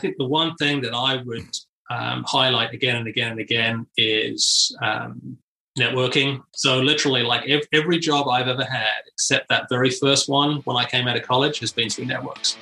[0.00, 1.46] think the one thing that I would
[1.90, 5.36] um, highlight again and again and again is um,
[5.78, 6.40] networking.
[6.52, 10.76] So literally, like every, every job I've ever had, except that very first one when
[10.76, 12.56] I came out of college, has been through networks.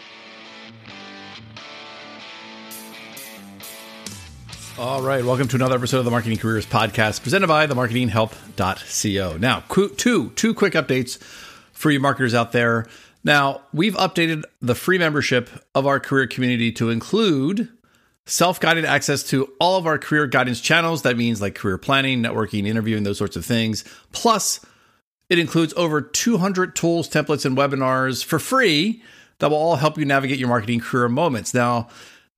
[4.79, 9.37] All right, welcome to another episode of the Marketing Careers Podcast, presented by the themarketinghelp.co.
[9.39, 9.65] Now,
[9.97, 11.21] two two quick updates
[11.73, 12.87] for you marketers out there.
[13.29, 17.69] Now, we've updated the free membership of our career community to include
[18.25, 21.03] self guided access to all of our career guidance channels.
[21.03, 23.85] That means like career planning, networking, interviewing, those sorts of things.
[24.13, 24.65] Plus,
[25.29, 29.03] it includes over 200 tools, templates, and webinars for free
[29.41, 31.53] that will all help you navigate your marketing career moments.
[31.53, 31.89] Now,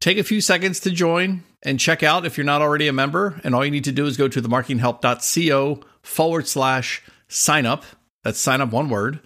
[0.00, 3.40] take a few seconds to join and check out if you're not already a member.
[3.44, 7.84] And all you need to do is go to themarketinghelp.co forward slash sign up.
[8.24, 9.20] That's sign up one word.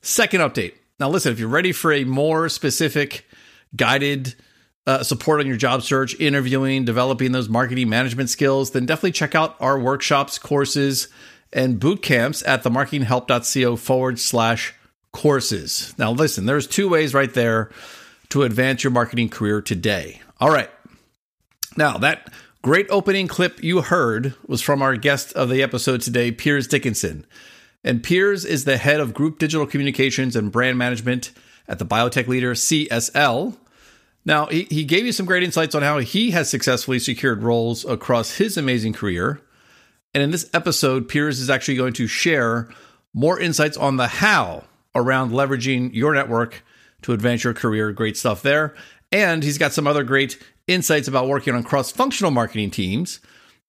[0.00, 0.72] Second update.
[1.02, 3.26] Now, listen, if you're ready for a more specific
[3.74, 4.36] guided
[4.86, 9.34] uh, support on your job search, interviewing, developing those marketing management skills, then definitely check
[9.34, 11.08] out our workshops, courses,
[11.52, 14.74] and boot camps at themarketinghelp.co forward slash
[15.10, 15.92] courses.
[15.98, 17.72] Now, listen, there's two ways right there
[18.28, 20.22] to advance your marketing career today.
[20.38, 20.70] All right.
[21.76, 26.30] Now, that great opening clip you heard was from our guest of the episode today,
[26.30, 27.26] Piers Dickinson.
[27.84, 31.32] And Piers is the head of group digital communications and brand management
[31.68, 33.56] at the biotech leader CSL.
[34.24, 37.84] Now, he, he gave you some great insights on how he has successfully secured roles
[37.84, 39.40] across his amazing career.
[40.14, 42.68] And in this episode, Piers is actually going to share
[43.14, 46.64] more insights on the how around leveraging your network
[47.02, 47.90] to advance your career.
[47.92, 48.74] Great stuff there.
[49.10, 53.20] And he's got some other great insights about working on cross functional marketing teams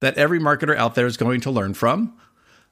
[0.02, 2.14] that every marketer out there is going to learn from.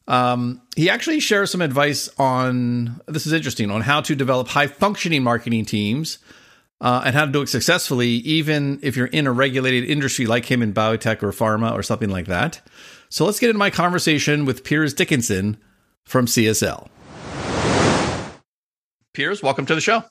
[0.08, 4.68] Um, he actually shares some advice on this is interesting on how to develop high
[4.68, 6.18] functioning marketing teams
[6.82, 10.46] uh, and how to do it successfully, even if you're in a regulated industry like
[10.46, 12.62] him in biotech or pharma or something like that.
[13.10, 15.58] So let's get into my conversation with Piers Dickinson
[16.06, 16.88] from CSL.
[19.14, 20.04] Piers, welcome to the show.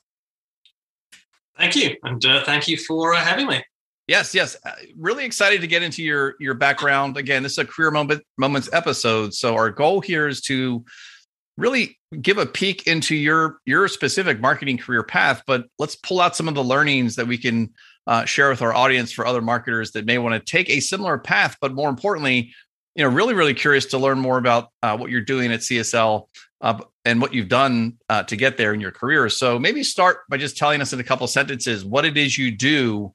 [1.59, 3.63] Thank you, and uh, thank you for uh, having me.
[4.11, 7.17] Yes, yes, uh, really excited to get into your your background.
[7.17, 10.85] Again, this is a career moment moments episode, so our goal here is to
[11.57, 16.35] really give a peek into your your specific marketing career path but let's pull out
[16.35, 17.71] some of the learnings that we can
[18.09, 21.19] uh, share with our audience for other marketers that may want to take a similar
[21.19, 22.53] path but more importantly
[22.95, 26.27] you know really really curious to learn more about uh, what you're doing at csl
[26.63, 29.29] uh, and what you've done uh, to get there in your career.
[29.31, 32.51] So maybe start by just telling us in a couple sentences what it is you
[32.51, 33.15] do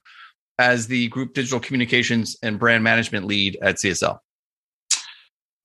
[0.59, 4.19] as the group digital communications and brand management lead at csl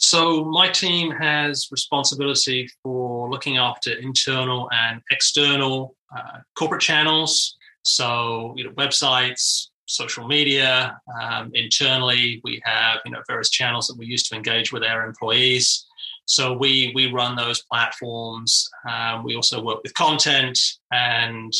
[0.02, 7.56] so my team has responsibility for looking after internal and external uh, corporate channels.
[7.82, 10.98] So you know websites, social media.
[11.20, 15.06] Um, internally, we have you know various channels that we use to engage with our
[15.06, 15.86] employees.
[16.24, 18.70] So we we run those platforms.
[18.88, 20.58] Um, we also work with content,
[20.90, 21.52] and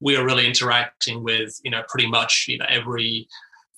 [0.00, 3.28] we are really interacting with you know pretty much you know every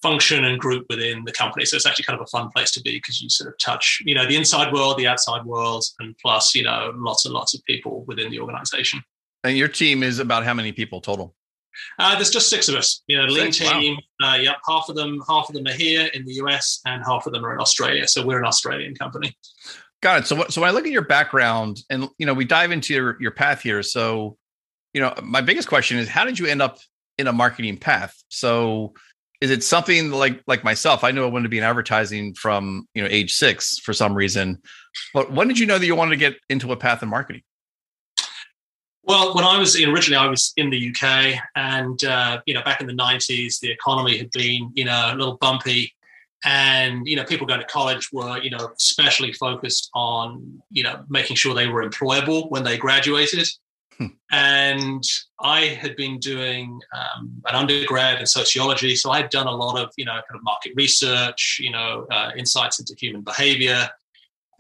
[0.03, 1.65] function and group within the company.
[1.65, 4.01] So it's actually kind of a fun place to be because you sort of touch,
[4.05, 7.53] you know, the inside world, the outside world, and plus, you know, lots and lots
[7.55, 9.03] of people within the organization.
[9.45, 11.35] And your team is about how many people total?
[11.99, 13.03] Uh, there's just six of us.
[13.07, 13.99] You know, lean team.
[14.21, 14.33] Wow.
[14.33, 17.27] Uh, yep, half of them, half of them are here in the US, and half
[17.27, 18.07] of them are in Australia.
[18.09, 19.37] So we're an Australian company.
[20.01, 20.27] Got it.
[20.27, 23.17] So, so when I look at your background, and you know, we dive into your
[23.21, 23.83] your path here.
[23.83, 24.38] So,
[24.99, 26.79] you know, my biggest question is, how did you end up
[27.19, 28.21] in a marketing path?
[28.31, 28.95] So,
[29.41, 32.89] is it something like like myself i knew i wanted to be in advertising from
[32.93, 34.61] you know age six for some reason
[35.15, 37.41] but when did you know that you wanted to get into a path in marketing
[39.05, 42.81] well when i was originally i was in the uk and uh, you know back
[42.81, 45.95] in the 90s the economy had been you know a little bumpy
[46.45, 51.05] and you know people going to college were you know especially focused on you know
[51.09, 53.49] making sure they were employable when they graduated.
[54.31, 55.03] And
[55.41, 59.81] I had been doing um, an undergrad in sociology, so I had done a lot
[59.81, 63.89] of, you know, kind of market research, you know, uh, insights into human behavior.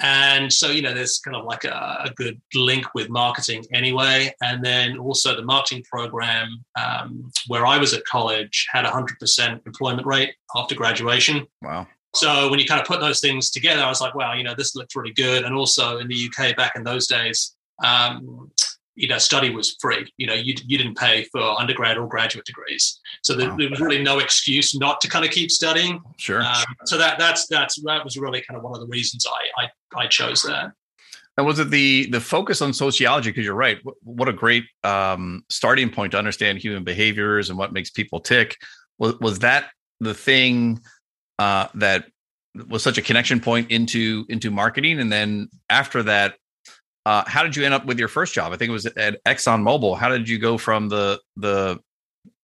[0.00, 4.32] And so, you know, there's kind of like a, a, good link with marketing anyway.
[4.40, 9.67] And then also the marketing program um, where I was at college had a 100%
[9.67, 11.49] employment rate after graduation.
[11.62, 11.88] Wow.
[12.14, 14.55] So when you kind of put those things together, I was like, wow, you know,
[14.55, 15.44] this looks really good.
[15.44, 18.50] And also in the UK back in those days, um,
[18.99, 20.12] you know, study was free.
[20.17, 23.56] You know, you, you didn't pay for undergrad or graduate degrees, so there, wow.
[23.56, 26.00] there was really no excuse not to kind of keep studying.
[26.19, 26.43] Sure.
[26.43, 29.65] Um, so that that's that's that was really kind of one of the reasons I
[29.65, 30.73] I, I chose that.
[31.39, 33.31] And was it the the focus on sociology?
[33.31, 33.79] Because you're right.
[33.85, 38.19] What, what a great um, starting point to understand human behaviors and what makes people
[38.19, 38.56] tick.
[38.99, 40.81] was was that the thing
[41.39, 42.06] uh, that
[42.69, 44.99] was such a connection point into into marketing?
[44.99, 46.35] And then after that,
[47.06, 48.53] uh, how did you end up with your first job?
[48.53, 49.97] I think it was at Exxon Mobil.
[49.97, 51.79] How did you go from the the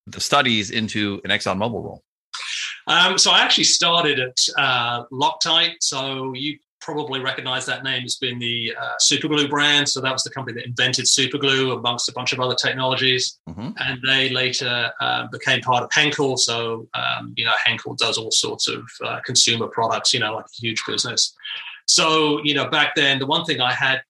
[0.07, 2.03] the studies into an Exxon Mobil role?
[2.87, 5.77] Um, so I actually started at uh, Loctite.
[5.81, 9.89] So you probably recognize that name as being the uh, Superglue brand.
[9.89, 13.39] So that was the company that invented Superglue amongst a bunch of other technologies.
[13.49, 13.71] Mm-hmm.
[13.79, 16.37] And they later uh, became part of Henkel.
[16.37, 20.45] So, um, you know, Henkel does all sorts of uh, consumer products, you know, like
[20.45, 21.35] a huge business.
[21.87, 24.03] So, you know, back then, the one thing I had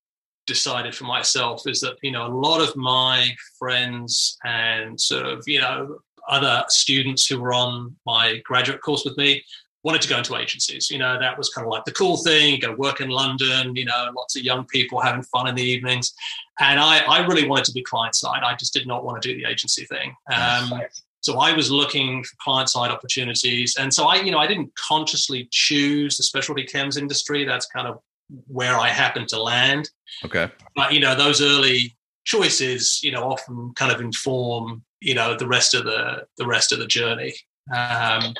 [0.46, 5.42] decided for myself is that, you know, a lot of my friends and sort of,
[5.46, 5.98] you know,
[6.28, 9.44] other students who were on my graduate course with me
[9.82, 10.90] wanted to go into agencies.
[10.90, 13.84] You know, that was kind of like the cool thing, go work in London, you
[13.84, 16.14] know, lots of young people having fun in the evenings.
[16.58, 18.42] And I, I really wanted to be client side.
[18.42, 20.14] I just did not want to do the agency thing.
[20.34, 20.80] Um,
[21.20, 23.76] so I was looking for client side opportunities.
[23.78, 27.44] And so I, you know, I didn't consciously choose the specialty chems industry.
[27.44, 27.98] That's kind of
[28.46, 29.90] where I happened to land.
[30.24, 30.50] Okay.
[30.74, 35.46] But, you know, those early choices, you know, often kind of inform, you know, the
[35.46, 37.34] rest of the, the rest of the journey.
[37.74, 38.34] Um,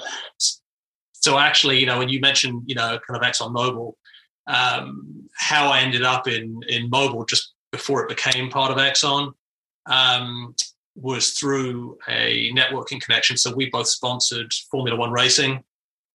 [1.13, 3.95] so actually, you know, when you mentioned, you know, kind of Exxon Mobil,
[4.47, 9.33] um, how I ended up in in Mobil just before it became part of Exxon
[9.87, 10.55] um,
[10.95, 13.39] was through a networking connection.
[13.39, 15.65] So we both sponsored Formula One racing,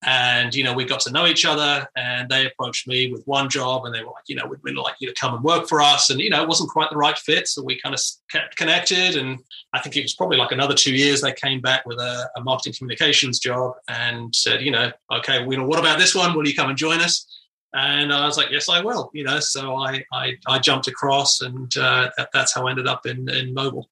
[0.04, 3.50] and you know we got to know each other and they approached me with one
[3.50, 5.68] job and they were like you know we'd really like you to come and work
[5.68, 8.02] for us and you know it wasn't quite the right fit so we kind of
[8.32, 9.40] kept connected and
[9.74, 12.42] i think it was probably like another two years they came back with a, a
[12.42, 16.48] marketing communications job and said you know okay we know what about this one will
[16.48, 17.26] you come and join us
[17.74, 21.42] and i was like yes i will you know so i i, I jumped across
[21.42, 23.84] and uh, that, that's how i ended up in in Mobil.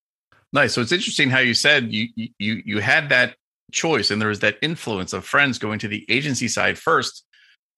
[0.53, 0.73] Nice.
[0.73, 2.31] So it's interesting how you said you you
[2.65, 3.35] you had that
[3.71, 7.25] choice and there was that influence of friends going to the agency side first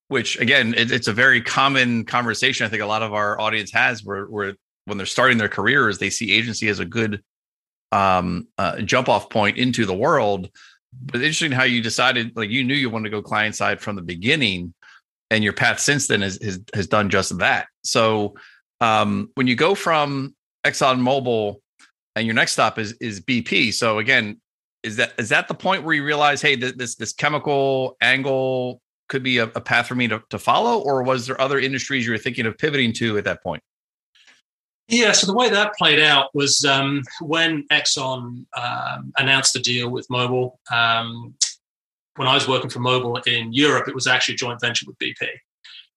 [0.08, 3.72] which again it, it's a very common conversation i think a lot of our audience
[3.72, 4.54] has where, where
[4.84, 7.22] when they're starting their careers they see agency as a good
[7.92, 10.48] um, uh, jump off point into the world.
[10.92, 13.96] But interesting how you decided like you knew you wanted to go client side from
[13.96, 14.74] the beginning
[15.30, 17.66] and your path since then has has, has done just that.
[17.84, 18.34] So
[18.80, 20.34] um, when you go from
[20.64, 21.56] exxon mobil
[22.16, 24.38] and your next stop is is bp so again
[24.82, 29.22] is that is that the point where you realize, hey, this this chemical angle could
[29.22, 32.12] be a, a path for me to, to follow, or was there other industries you
[32.12, 33.62] were thinking of pivoting to at that point?
[34.88, 39.88] Yeah, so the way that played out was um, when Exxon um, announced the deal
[39.88, 40.52] with Mobil.
[40.72, 41.34] Um,
[42.16, 44.98] when I was working for Mobil in Europe, it was actually a joint venture with
[44.98, 45.28] BP.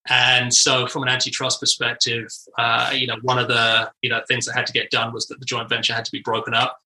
[0.10, 2.28] And so, from an antitrust perspective,
[2.58, 5.28] uh, you know, one of the you know things that had to get done was
[5.28, 6.78] that the joint venture had to be broken up.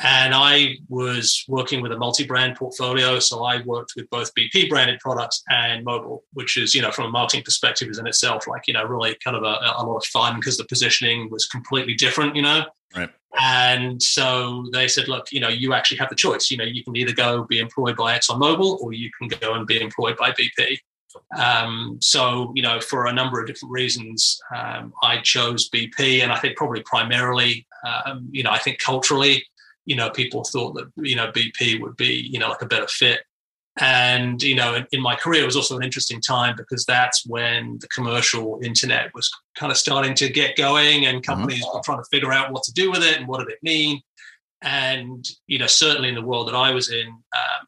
[0.00, 5.00] And I was working with a multi-brand portfolio, so I worked with both BP branded
[5.00, 8.68] products and Mobil, which is, you know, from a marketing perspective, is in itself like,
[8.68, 11.94] you know, really kind of a, a lot of fun because the positioning was completely
[11.94, 12.64] different, you know.
[12.96, 13.10] Right.
[13.40, 16.50] And so they said, look, you know, you actually have the choice.
[16.50, 19.66] You know, you can either go be employed by ExxonMobil or you can go and
[19.66, 20.78] be employed by BP.
[21.36, 26.32] Um, so, you know, for a number of different reasons, um, I chose BP, and
[26.32, 29.44] I think probably primarily, um, you know, I think culturally,
[29.88, 32.86] you know, people thought that, you know, BP would be, you know, like a better
[32.86, 33.20] fit.
[33.78, 37.24] And, you know, in, in my career, it was also an interesting time because that's
[37.26, 41.32] when the commercial internet was kind of starting to get going and mm-hmm.
[41.32, 41.78] companies mm-hmm.
[41.78, 44.02] were trying to figure out what to do with it and what did it mean.
[44.60, 47.66] And, you know, certainly in the world that I was in, um,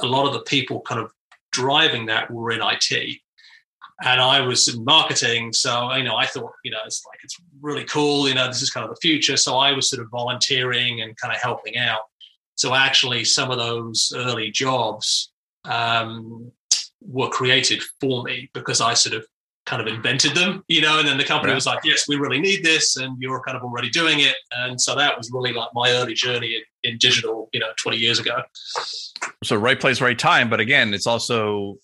[0.00, 1.10] a lot of the people kind of
[1.52, 3.18] driving that were in IT
[4.04, 5.52] and I was in marketing.
[5.52, 8.28] So, you know, I thought, you know, it's like, it's really cool.
[8.28, 9.36] You know, this is kind of the future.
[9.36, 12.00] So I was sort of volunteering and kind of helping out.
[12.56, 15.32] So actually, some of those early jobs
[15.64, 16.50] um,
[17.00, 19.26] were created for me because I sort of
[19.64, 21.54] kind of invented them, you know, and then the company right.
[21.54, 22.96] was like, yes, we really need this.
[22.96, 24.34] And you're kind of already doing it.
[24.50, 27.96] And so that was really like my early journey in, in digital, you know, 20
[27.96, 28.42] years ago.
[29.44, 30.50] So right place, right time.
[30.50, 31.78] But again, it's also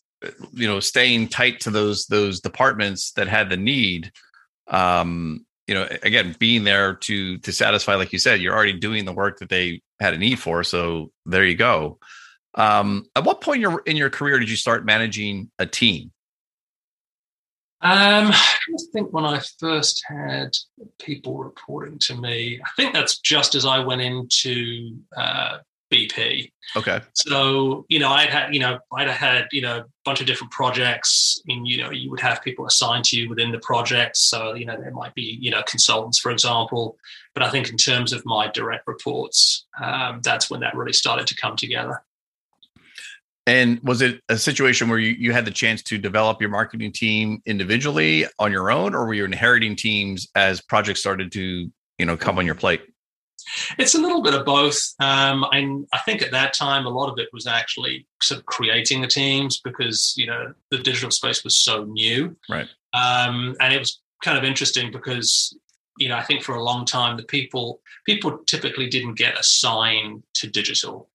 [0.53, 4.11] you know staying tight to those those departments that had the need
[4.69, 9.05] um you know again being there to to satisfy like you said you're already doing
[9.05, 11.99] the work that they had a need for so there you go.
[12.55, 16.13] Um at what point in your in your career did you start managing a team?
[17.81, 18.57] Um, I
[18.93, 20.57] think when I first had
[20.99, 25.59] people reporting to me, I think that's just as I went into uh,
[25.93, 26.51] BP.
[26.77, 27.01] Okay.
[27.15, 30.53] So, you know, I'd had, you know, I'd had, you know, a bunch of different
[30.53, 34.17] projects and, you know, you would have people assigned to you within the project.
[34.17, 36.97] So, you know, there might be, you know, consultants, for example.
[37.35, 41.27] But I think in terms of my direct reports, um, that's when that really started
[41.29, 42.03] to come together.
[43.47, 46.93] And was it a situation where you, you had the chance to develop your marketing
[46.93, 52.07] team individually on your own, or were you inheriting teams as projects started to, you
[52.07, 52.83] know, come on your plate?
[53.79, 54.79] It's a little bit of both.
[55.01, 58.47] Um, and I think at that time, a lot of it was actually sort of
[58.47, 62.37] creating the teams because, you know, the digital space was so new.
[62.49, 62.69] Right.
[62.95, 65.57] Um, and it was kind of interesting because,
[65.99, 70.23] you know, I think for a long time, the people, people typically didn't get assigned
[70.35, 71.09] to digital.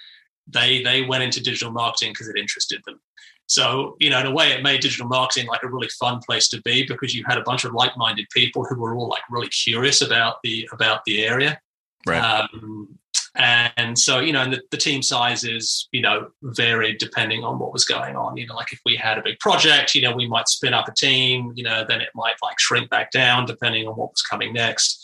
[0.48, 3.00] They, they went into digital marketing because it interested them.
[3.46, 6.48] So, you know, in a way, it made digital marketing like a really fun place
[6.50, 9.50] to be because you had a bunch of like-minded people who were all like really
[9.50, 11.60] curious about the about the area.
[12.06, 12.20] Right.
[12.20, 13.00] Um,
[13.36, 17.74] and so, you know, and the, the, team sizes, you know, varied depending on what
[17.74, 18.38] was going on.
[18.38, 20.88] You know, like if we had a big project, you know, we might spin up
[20.88, 24.22] a team, you know, then it might like shrink back down depending on what was
[24.22, 25.04] coming next.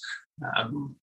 [0.55, 0.95] Um,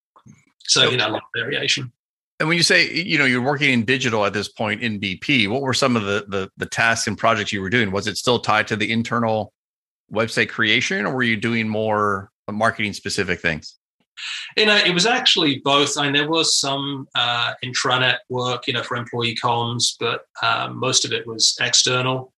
[0.66, 1.92] so, you know, a lot of variation.
[2.38, 5.48] And when you say, you know, you're working in digital at this point in BP,
[5.48, 7.90] what were some of the, the, the tasks and projects you were doing?
[7.90, 9.52] Was it still tied to the internal
[10.12, 13.78] website creation or were you doing more marketing specific things?
[14.56, 15.96] You know, it was actually both.
[15.96, 20.78] I mean, there was some uh, intranet work, you know, for employee comms, but um,
[20.78, 22.32] most of it was external.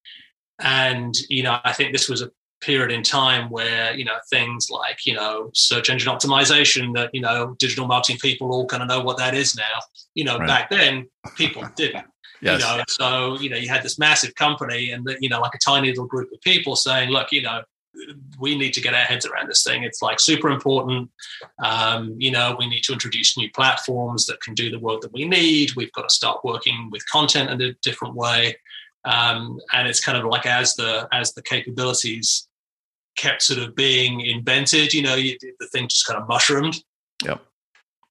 [0.61, 2.31] And you know, I think this was a
[2.61, 7.21] period in time where you know things like you know search engine optimization that you
[7.21, 9.81] know digital marketing people all kind of know what that is now.
[10.15, 10.47] You know, right.
[10.47, 12.07] back then people didn't.
[12.41, 12.61] Yes.
[12.61, 15.59] You know, so you know you had this massive company and you know like a
[15.59, 17.63] tiny little group of people saying, look, you know,
[18.39, 19.83] we need to get our heads around this thing.
[19.83, 21.11] It's like super important.
[21.65, 25.13] Um, you know, we need to introduce new platforms that can do the work that
[25.13, 25.75] we need.
[25.75, 28.57] We've got to start working with content in a different way.
[29.05, 32.49] Um, and it's kind of like as the as the capabilities
[33.17, 36.77] kept sort of being invented, you know, you, the thing just kind of mushroomed.
[37.25, 37.43] Yep,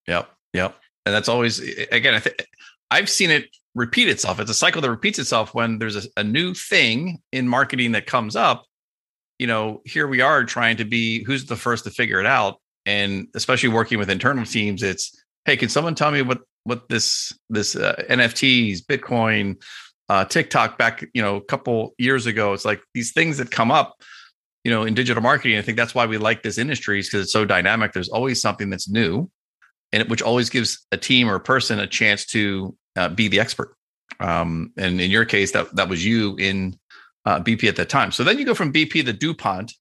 [0.07, 0.75] yep, yep.
[1.05, 2.13] And that's always again.
[2.13, 2.47] I think
[2.89, 4.39] I've seen it repeat itself.
[4.39, 8.05] It's a cycle that repeats itself when there's a, a new thing in marketing that
[8.05, 8.65] comes up
[9.39, 12.59] you know, here we are trying to be who's the first to figure it out.
[12.85, 15.11] And especially working with internal teams, it's
[15.45, 19.61] hey, can someone tell me what what this this uh, NFTs, Bitcoin,
[20.09, 22.53] uh, TikTok back you know a couple years ago?
[22.53, 24.01] It's like these things that come up,
[24.63, 25.57] you know, in digital marketing.
[25.57, 27.93] I think that's why we like this industry is because it's so dynamic.
[27.93, 29.29] There's always something that's new,
[29.91, 33.27] and it, which always gives a team or a person a chance to uh, be
[33.27, 33.75] the expert.
[34.19, 36.79] Um, and in your case, that that was you in
[37.27, 38.13] uh, BP at that time.
[38.13, 39.73] So then you go from BP to DuPont.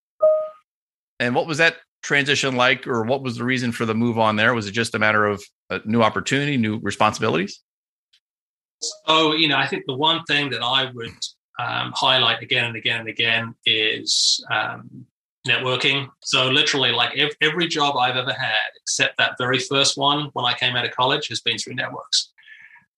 [1.20, 4.34] And what was that transition like, or what was the reason for the move on
[4.34, 4.52] there?
[4.52, 7.62] Was it just a matter of a new opportunity, new responsibilities?
[8.80, 11.18] So, you know, I think the one thing that I would
[11.60, 15.06] um, highlight again and again and again is um,
[15.46, 16.08] networking.
[16.24, 20.54] So literally, like every job I've ever had, except that very first one when I
[20.54, 22.32] came out of college, has been through networks.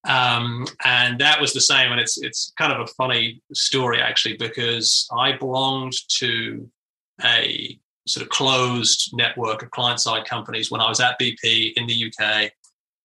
[0.04, 1.90] Um, and that was the same.
[1.90, 6.68] And it's it's kind of a funny story actually because I belonged to
[7.24, 11.86] a sort of closed network of client side companies when I was at BP in
[11.86, 12.52] the UK,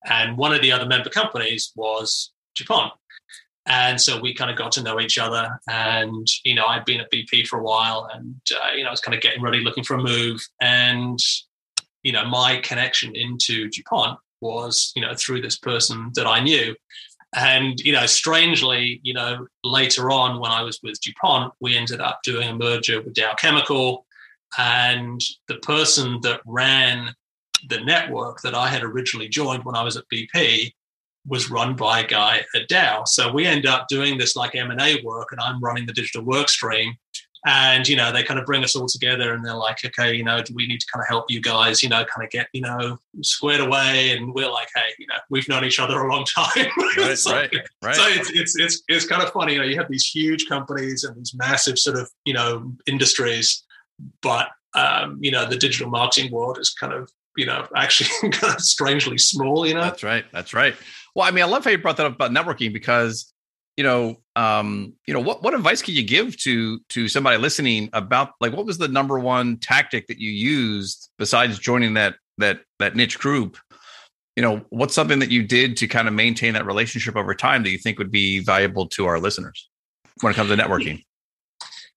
[0.05, 2.93] and one of the other member companies was DuPont.
[3.65, 5.59] And so we kind of got to know each other.
[5.69, 8.91] And, you know, I'd been at BP for a while and, uh, you know, I
[8.91, 10.41] was kind of getting ready looking for a move.
[10.59, 11.17] And,
[12.03, 16.75] you know, my connection into DuPont was, you know, through this person that I knew.
[17.35, 21.99] And, you know, strangely, you know, later on when I was with DuPont, we ended
[21.99, 24.05] up doing a merger with Dow Chemical.
[24.59, 27.15] And the person that ran
[27.69, 30.71] the network that I had originally joined when I was at BP
[31.25, 33.03] was run by a guy at Dow.
[33.05, 36.49] So we end up doing this like M&A work and I'm running the digital work
[36.49, 36.93] stream
[37.45, 40.23] and you know they kind of bring us all together and they're like okay you
[40.23, 42.47] know do we need to kind of help you guys you know kind of get
[42.53, 44.11] you know squared away.
[44.11, 46.67] And we're like hey you know we've known each other a long time.
[46.95, 47.95] Right, so, right, right.
[47.95, 51.03] so it's, it's it's it's kind of funny you know you have these huge companies
[51.03, 53.63] and these massive sort of you know industries
[54.21, 58.53] but um, you know the digital marketing world is kind of you know actually kind
[58.53, 59.81] of strangely small you know?
[59.81, 60.75] That's right that's right.
[61.15, 63.32] Well i mean i love how you brought that up about networking because
[63.77, 67.89] you know, um, you know, what what advice could you give to to somebody listening
[67.93, 72.61] about like what was the number one tactic that you used besides joining that that
[72.79, 73.57] that niche group?
[74.35, 77.63] You know, what's something that you did to kind of maintain that relationship over time
[77.63, 79.69] that you think would be valuable to our listeners
[80.21, 81.03] when it comes to networking?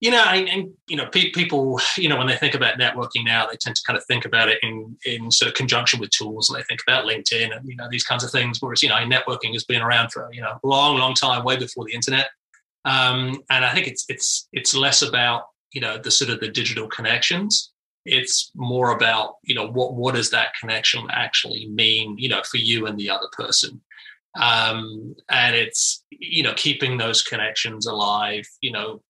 [0.00, 3.24] You know, and, and, you know, pe- people, you know, when they think about networking
[3.24, 6.10] now, they tend to kind of think about it in in sort of conjunction with
[6.10, 8.58] tools, and they think about LinkedIn and you know these kinds of things.
[8.60, 11.56] Whereas you know, networking has been around for you know a long, long time, way
[11.56, 12.28] before the internet.
[12.84, 16.48] Um, and I think it's it's it's less about you know the sort of the
[16.48, 17.72] digital connections.
[18.04, 22.58] It's more about you know what what does that connection actually mean, you know, for
[22.58, 23.80] you and the other person.
[24.38, 29.00] Um, and it's, you know, keeping those connections alive, you know,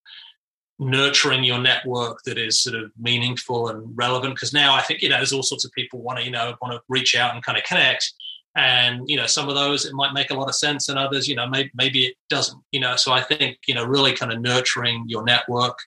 [0.79, 4.35] nurturing your network that is sort of meaningful and relevant.
[4.35, 6.55] Because now I think, you know, there's all sorts of people want to, you know,
[6.61, 8.13] want to reach out and kind of connect.
[8.57, 11.29] And, you know, some of those it might make a lot of sense and others,
[11.29, 12.97] you know, maybe, maybe it doesn't, you know.
[12.97, 15.79] So I think, you know, really kind of nurturing your network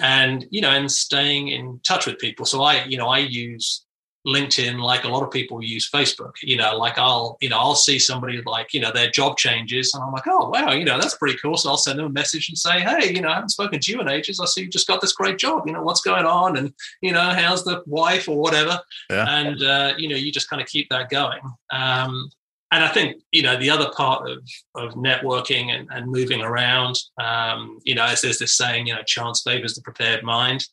[0.00, 2.44] and, you know, and staying in touch with people.
[2.44, 3.84] So I, you know, I use
[4.26, 6.32] LinkedIn like a lot of people use Facebook.
[6.42, 9.94] You know, like I'll, you know, I'll see somebody like, you know, their job changes
[9.94, 11.56] and I'm like, oh, wow, you know, that's pretty cool.
[11.56, 13.92] So I'll send them a message and say, hey, you know, I haven't spoken to
[13.92, 14.40] you in ages.
[14.40, 15.62] I see you just got this great job.
[15.66, 16.56] You know, what's going on?
[16.56, 18.80] And, you know, how's the wife or whatever?
[19.10, 19.26] Yeah.
[19.28, 21.40] And, uh, you know, you just kind of keep that going.
[21.70, 22.30] Um,
[22.70, 26.98] and I think, you know, the other part of, of networking and, and moving around,
[27.18, 30.66] um, you know, as there's this saying, you know, chance favors the prepared mind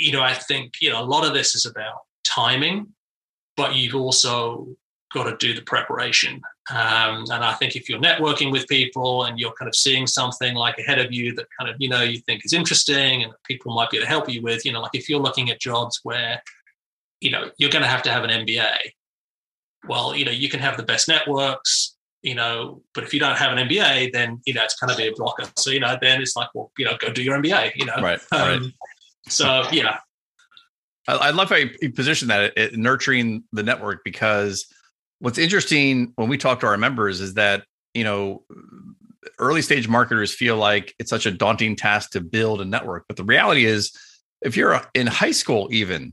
[0.00, 2.88] you know, I think, you know, a lot of this is about timing,
[3.56, 4.66] but you've also
[5.12, 6.40] got to do the preparation.
[6.70, 10.54] Um, and I think if you're networking with people and you're kind of seeing something
[10.54, 13.74] like ahead of you that kind of, you know, you think is interesting and people
[13.74, 16.00] might be able to help you with, you know, like if you're looking at jobs
[16.02, 16.42] where,
[17.20, 18.74] you know, you're going to have to have an MBA,
[19.86, 23.36] well, you know, you can have the best networks, you know, but if you don't
[23.36, 25.44] have an MBA, then, you know, it's kind of be a blocker.
[25.56, 27.96] So, you know, then it's like, well, you know, go do your MBA, you know.
[28.00, 28.20] Right.
[28.30, 28.72] Um, right.
[29.28, 29.98] So, yeah,
[31.06, 34.66] I, I love how you position that it, nurturing the network because
[35.18, 38.44] what's interesting when we talk to our members is that you know
[39.38, 43.04] early stage marketers feel like it's such a daunting task to build a network.
[43.06, 43.92] But the reality is
[44.42, 46.12] if you're uh, in high school even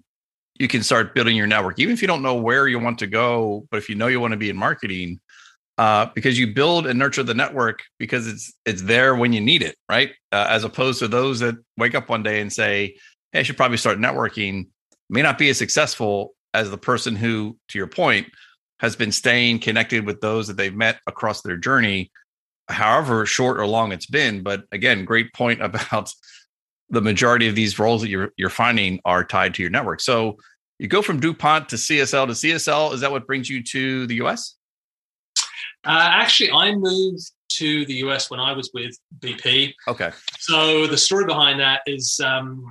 [0.60, 3.08] you can start building your network even if you don't know where you want to
[3.08, 5.20] go but if you know you want to be in marketing
[5.78, 9.62] uh, because you build and nurture the network because it's it's there when you need
[9.62, 12.96] it right uh, as opposed to those that wake up one day and say
[13.32, 14.68] hey i should probably start networking
[15.10, 18.28] may not be as successful as the person who, to your point,
[18.80, 22.12] has been staying connected with those that they've met across their journey,
[22.68, 24.44] however short or long it's been.
[24.44, 26.12] But again, great point about
[26.90, 30.00] the majority of these roles that you're you're finding are tied to your network.
[30.00, 30.38] So
[30.80, 32.94] you go from DuPont to CSL to CSL.
[32.94, 34.56] Is that what brings you to the US?
[35.86, 39.74] Uh, actually, I moved to the US when I was with BP.
[39.88, 40.12] Okay.
[40.40, 42.66] So the story behind that is um,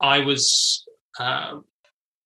[0.00, 0.84] I was
[1.18, 1.58] uh,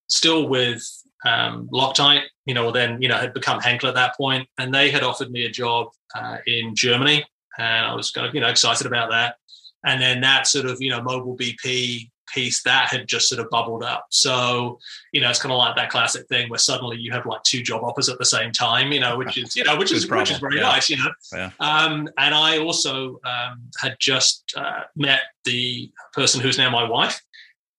[0.08, 0.82] still with
[1.26, 4.90] um, Loctite, you know, then, you know, had become Henkel at that point, and they
[4.90, 7.24] had offered me a job uh, in Germany,
[7.58, 9.36] and I was kind of, you know, excited about that.
[9.84, 13.50] And then that sort of, you know, Mobil BP piece that had just sort of
[13.50, 14.06] bubbled up.
[14.10, 14.78] So,
[15.12, 17.62] you know, it's kind of like that classic thing where suddenly you have like two
[17.62, 20.30] job offers at the same time, you know, which is, you know, which is which
[20.30, 20.62] is very yeah.
[20.62, 21.10] nice, you know.
[21.32, 21.50] Yeah.
[21.60, 27.20] Um, and I also um, had just uh, met the person who's now my wife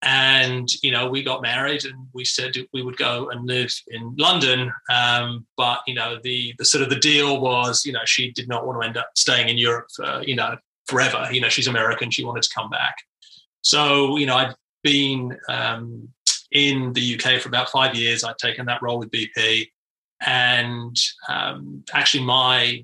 [0.02, 4.16] and you know we got married and we said we would go and live in
[4.18, 8.32] london um, but you know the the sort of the deal was you know she
[8.32, 10.56] did not want to end up staying in europe for you know
[10.88, 12.96] forever you know she's american she wanted to come back
[13.62, 16.08] so you know i'd been um,
[16.52, 19.68] in the uk for about five years i'd taken that role with bp
[20.26, 20.98] and
[21.30, 22.84] um, actually my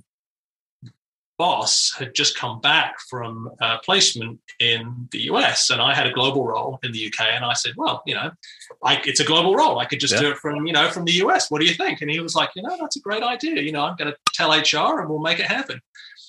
[1.37, 6.11] boss had just come back from a placement in the US and I had a
[6.11, 8.31] global role in the UK and I said, well, you know,
[8.83, 9.79] I, it's a global role.
[9.79, 10.21] I could just yeah.
[10.21, 11.51] do it from, you know, from the US.
[11.51, 12.01] What do you think?
[12.01, 13.61] And he was like, you know, that's a great idea.
[13.61, 15.81] You know, I'm going to tell HR and we'll make it happen.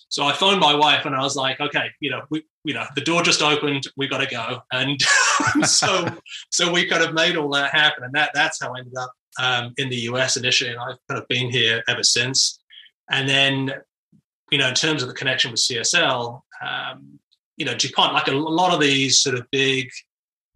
[0.09, 2.85] So I phoned my wife and I was like, okay, you know, we, you know,
[2.95, 4.63] the door just opened, we got to go.
[4.73, 5.01] And
[5.65, 6.09] so,
[6.51, 8.05] so we kind of made all that happen.
[8.05, 10.71] And that, that's how I ended up um, in the US initially.
[10.71, 12.61] And I've kind of been here ever since.
[13.11, 13.73] And then
[14.51, 17.19] you know, in terms of the connection with CSL, um,
[17.57, 19.89] you know, DuPont, like a lot of these sort of big,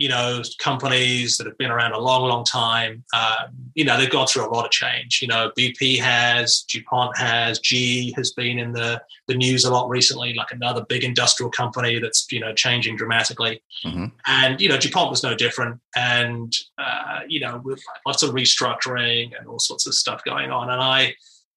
[0.01, 4.09] you know, companies that have been around a long, long time, um, you know, they've
[4.09, 5.21] gone through a lot of change.
[5.21, 9.91] You know, BP has, DuPont has, GE has been in the, the news a lot
[9.91, 13.63] recently, like another big industrial company that's, you know, changing dramatically.
[13.85, 14.07] Mm-hmm.
[14.27, 15.79] And, you know, DuPont was no different.
[15.95, 20.71] And, uh, you know, with lots of restructuring and all sorts of stuff going on.
[20.71, 21.15] And I,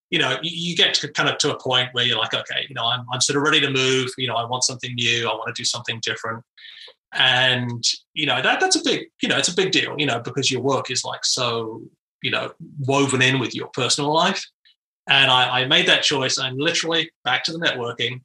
[0.09, 2.65] you know, you, you, get to kind of to a point where you're like, okay,
[2.67, 4.09] you know, I'm, I'm sort of ready to move.
[4.17, 5.29] You know, I want something new.
[5.29, 6.43] I want to do something different.
[7.13, 10.19] And, you know, that that's a big, you know, it's a big deal, you know,
[10.19, 11.81] because your work is like so,
[12.21, 14.43] you know, woven in with your personal life.
[15.07, 16.39] And I, I made that choice.
[16.39, 18.21] I'm literally back to the networking,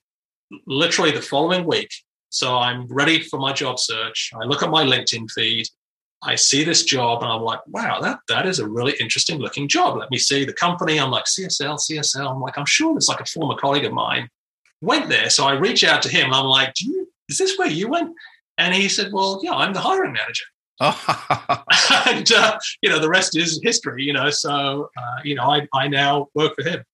[0.67, 1.91] literally the following week.
[2.31, 4.31] So I'm ready for my job search.
[4.35, 5.67] I look at my LinkedIn feed
[6.23, 9.69] I see this job and I'm like, wow, that that is a really interesting looking
[9.69, 9.97] job.
[9.97, 10.99] Let me see the company.
[10.99, 12.31] I'm like, CSL, CSL.
[12.31, 14.29] I'm like, I'm sure it's like a former colleague of mine
[14.81, 15.31] went there.
[15.31, 18.15] So I reach out to him and I'm like, you, is this where you went?
[18.59, 20.45] And he said, well, yeah, I'm the hiring manager.
[20.81, 24.31] and, uh, you know, the rest is history, you know.
[24.31, 26.85] So, uh, you know, I, I now work for him.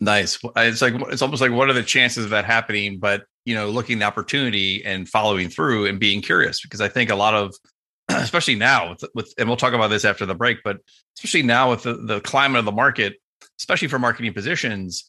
[0.00, 0.38] Nice.
[0.56, 2.98] It's like it's almost like what are the chances of that happening?
[2.98, 7.10] But you know, looking the opportunity and following through and being curious because I think
[7.10, 7.54] a lot of,
[8.08, 10.78] especially now with, with and we'll talk about this after the break, but
[11.16, 13.14] especially now with the, the climate of the market,
[13.58, 15.08] especially for marketing positions,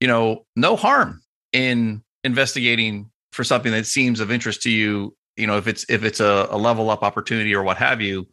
[0.00, 5.14] you know, no harm in investigating for something that seems of interest to you.
[5.36, 8.28] You know, if it's if it's a, a level up opportunity or what have you,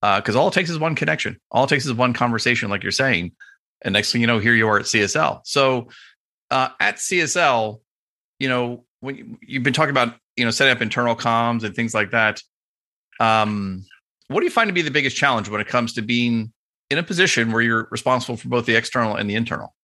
[0.00, 1.38] because uh, all it takes is one connection.
[1.50, 3.32] All it takes is one conversation, like you're saying,
[3.82, 5.40] and next thing you know, here you are at CSL.
[5.44, 5.88] So
[6.50, 7.80] uh, at CSL,
[8.38, 11.94] you know, when you've been talking about you know setting up internal comms and things
[11.94, 12.42] like that.
[13.20, 13.84] Um,
[14.28, 16.52] what do you find to be the biggest challenge when it comes to being
[16.90, 19.74] in a position where you're responsible for both the external and the internal?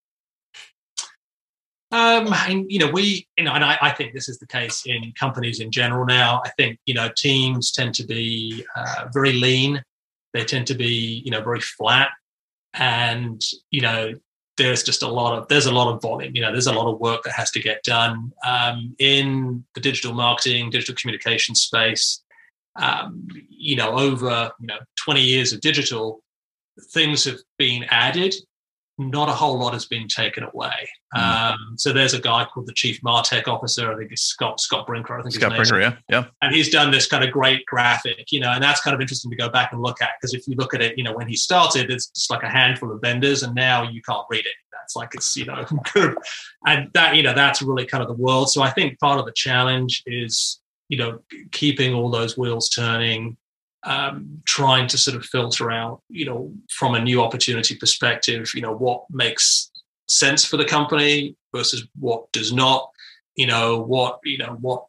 [1.95, 4.85] Um, and you know, we, you know, and I, I, think this is the case
[4.85, 6.43] in companies in general now.
[6.45, 9.81] I think you know teams tend to be uh, very lean.
[10.33, 12.09] They tend to be you know very flat,
[12.73, 14.13] and you know
[14.57, 16.35] there's just a lot of there's a lot of volume.
[16.35, 19.81] You know, there's a lot of work that has to get done um, in the
[19.81, 22.25] digital marketing, digital communication space.
[22.75, 26.25] Um, you know, over you know 20 years of digital,
[26.91, 28.35] things have been added
[28.97, 30.89] not a whole lot has been taken away.
[31.15, 31.53] Mm.
[31.53, 33.93] Um, so there's a guy called the chief Martech officer.
[33.93, 35.19] I think it's Scott Scott Brinker.
[35.19, 36.27] I think Scott Brinker, yeah, yeah.
[36.43, 39.31] And he's done this kind of great graphic, you know, and that's kind of interesting
[39.31, 41.29] to go back and look at because if you look at it, you know, when
[41.29, 44.55] he started, it's just like a handful of vendors, and now you can't read it.
[44.73, 45.65] That's like it's you know,
[46.67, 48.51] and that you know that's really kind of the world.
[48.51, 51.19] So I think part of the challenge is you know
[51.51, 53.37] keeping all those wheels turning
[53.85, 58.63] um, trying to sort of filter out, you know, from a new opportunity perspective, you
[58.63, 59.71] know, what makes
[60.09, 62.91] sense for the company versus what does not,
[63.37, 64.85] you know, what, you know, what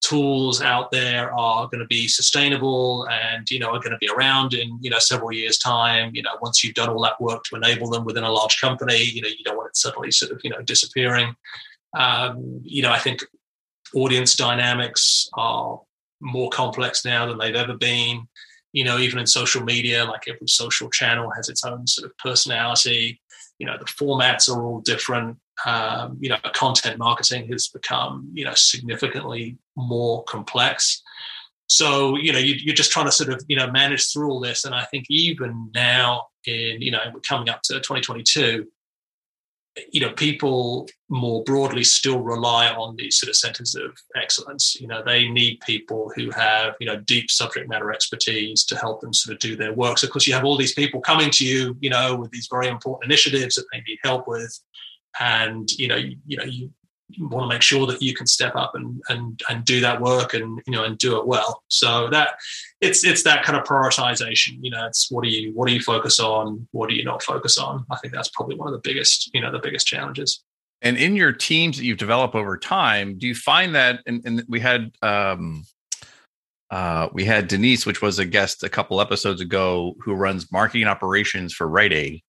[0.00, 4.08] tools out there are going to be sustainable and you know are going to be
[4.08, 6.10] around in you know several years time.
[6.14, 8.96] You know once you've done all that work to enable them within a large company
[8.96, 11.34] you know you don't want it suddenly sort of you know disappearing.
[11.92, 13.24] Um, you know i think
[13.94, 15.80] audience dynamics are
[16.20, 18.28] more complex now than they've ever been.
[18.72, 22.16] You know, even in social media, like every social channel has its own sort of
[22.18, 23.20] personality.
[23.58, 25.38] You know, the formats are all different.
[25.66, 31.02] Um, you know, content marketing has become, you know, significantly more complex.
[31.70, 34.40] So, you know, you, are just trying to sort of, you know, manage through all
[34.40, 34.64] this.
[34.64, 38.66] And I think even now in, you know, we're coming up to 2022,
[39.92, 44.80] you know, people more broadly still rely on these sort of centers of excellence.
[44.80, 49.00] You know, they need people who have, you know, deep subject matter expertise to help
[49.00, 49.98] them sort of do their work.
[49.98, 52.48] So, of course, you have all these people coming to you, you know, with these
[52.50, 54.58] very important initiatives that they need help with.
[55.18, 56.70] And, you know, you, you know, you
[57.18, 60.34] want to make sure that you can step up and and and do that work
[60.34, 61.62] and you know and do it well.
[61.68, 62.30] So that
[62.80, 65.80] it's it's that kind of prioritization you know it's what do you what do you
[65.80, 67.84] focus on what do you not focus on?
[67.90, 70.42] I think that's probably one of the biggest you know the biggest challenges.
[70.82, 74.44] And in your teams that you've developed over time do you find that and, and
[74.48, 75.64] we had um
[76.70, 80.86] uh, we had Denise, which was a guest a couple episodes ago, who runs marketing
[80.86, 82.22] operations for Rite Aid.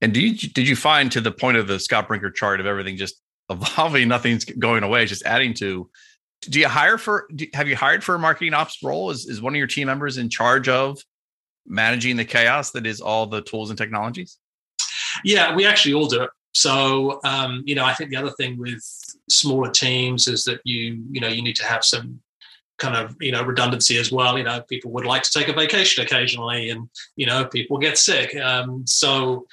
[0.00, 2.66] And do you, did you find to the point of the Scott Brinker chart of
[2.66, 4.08] everything just evolving.
[4.08, 5.02] Nothing's going away.
[5.02, 5.90] It's just adding to.
[6.42, 7.28] Do you hire for?
[7.34, 9.10] Do, have you hired for a marketing ops role?
[9.10, 10.98] Is is one of your team members in charge of
[11.66, 14.38] managing the chaos that is all the tools and technologies?
[15.24, 16.30] Yeah, we actually all do it.
[16.54, 18.82] So um, you know, I think the other thing with
[19.28, 22.20] smaller teams is that you you know you need to have some
[22.78, 24.36] kind of you know redundancy as well.
[24.36, 27.98] You know, people would like to take a vacation occasionally, and you know people get
[27.98, 28.34] sick.
[28.36, 29.46] Um, so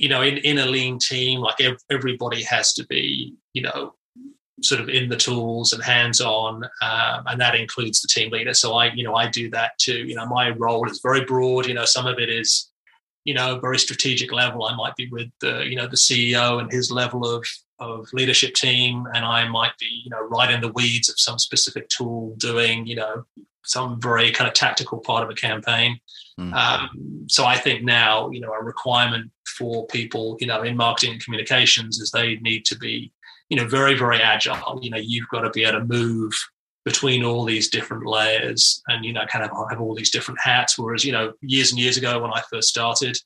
[0.00, 1.56] you know, in, in a lean team, like
[1.90, 3.94] everybody has to be, you know,
[4.62, 8.54] sort of in the tools and hands on, um, and that includes the team leader.
[8.54, 10.06] So I, you know, I do that too.
[10.06, 11.66] You know, my role is very broad.
[11.66, 12.70] You know, some of it is,
[13.24, 14.64] you know, very strategic level.
[14.64, 17.46] I might be with the, you know, the CEO and his level of
[17.78, 21.38] of leadership team, and I might be, you know, right in the weeds of some
[21.38, 23.24] specific tool, doing, you know,
[23.64, 26.00] some very kind of tactical part of a campaign.
[26.40, 26.54] Mm.
[26.54, 31.12] Um, so I think now, you know, a requirement for people, you know, in marketing
[31.12, 33.12] and communications is they need to be,
[33.50, 34.80] you know, very, very agile.
[34.82, 36.32] You know, you've got to be able to move
[36.84, 40.78] between all these different layers and, you know, kind of have all these different hats.
[40.78, 43.18] Whereas, you know, years and years ago when I first started,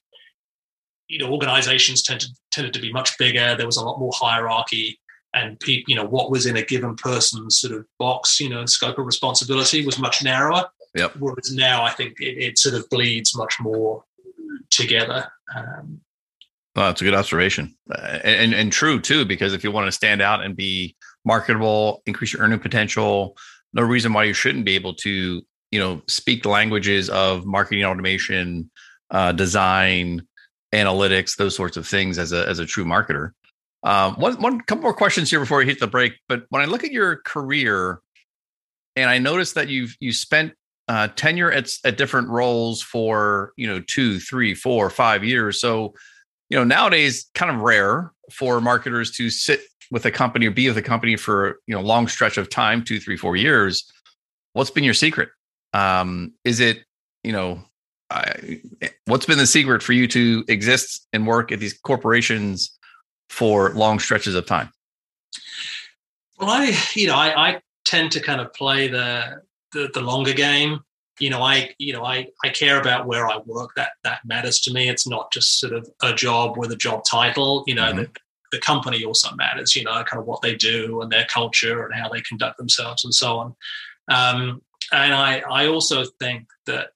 [1.09, 3.55] you know, organizations tended, tended to be much bigger.
[3.55, 4.99] There was a lot more hierarchy
[5.35, 8.99] and you know, what was in a given person's sort of box, you know, scope
[8.99, 10.69] of responsibility was much narrower.
[10.95, 11.17] Yep.
[11.19, 14.05] Whereas now I think it, it sort of bleeds much more
[14.71, 15.31] together.
[15.55, 16.01] Um,
[16.75, 19.25] well, that's a good observation, uh, and, and true too.
[19.25, 23.37] Because if you want to stand out and be marketable, increase your earning potential,
[23.73, 27.85] no reason why you shouldn't be able to, you know, speak the languages of marketing
[27.85, 28.71] automation,
[29.11, 30.27] uh, design,
[30.73, 33.31] analytics, those sorts of things as a as a true marketer.
[33.85, 36.15] Um, one one couple more questions here before we hit the break.
[36.29, 38.01] But when I look at your career,
[38.97, 40.55] and I notice that you've you spent
[40.89, 45.61] uh, tenure at at different roles for you know two, three, four, five years.
[45.61, 45.95] So
[46.49, 50.69] you know nowadays, kind of rare for marketers to sit with a company or be
[50.69, 53.91] with a company for you know long stretch of time, two, three, four years.
[54.53, 55.31] What's been your secret?
[55.73, 56.85] Um, is it
[57.23, 57.65] you know
[58.11, 58.61] I,
[59.07, 62.77] what's been the secret for you to exist and work at these corporations
[63.29, 64.71] for long stretches of time?
[66.39, 69.43] Well, I, you know, I, I tend to kind of play the,
[69.75, 70.81] the, the longer game.
[71.21, 73.71] You know, I, you know, I, I care about where I work.
[73.77, 74.89] That that matters to me.
[74.89, 77.63] It's not just sort of a job with a job title.
[77.67, 77.99] You know, mm-hmm.
[77.99, 78.11] the,
[78.53, 79.77] the company also matters.
[79.77, 83.05] You know, kind of what they do and their culture and how they conduct themselves
[83.05, 83.55] and so on.
[84.09, 86.89] Um, and I, I also think that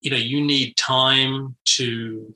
[0.00, 2.34] you know you need time to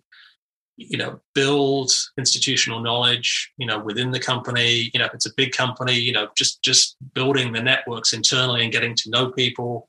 [0.88, 4.90] you know build institutional knowledge you know within the company.
[4.92, 8.62] You know if it's a big company you know just just building the networks internally
[8.62, 9.88] and getting to know people.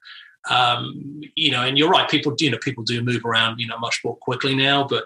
[0.49, 3.77] Um, you know and you're right people you know people do move around you know
[3.77, 5.05] much more quickly now but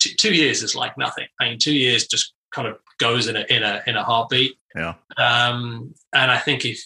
[0.00, 1.26] t- two years is like nothing.
[1.40, 4.56] I mean two years just kind of goes in a in a in a heartbeat.
[4.74, 4.94] Yeah.
[5.18, 6.82] Um, and i think if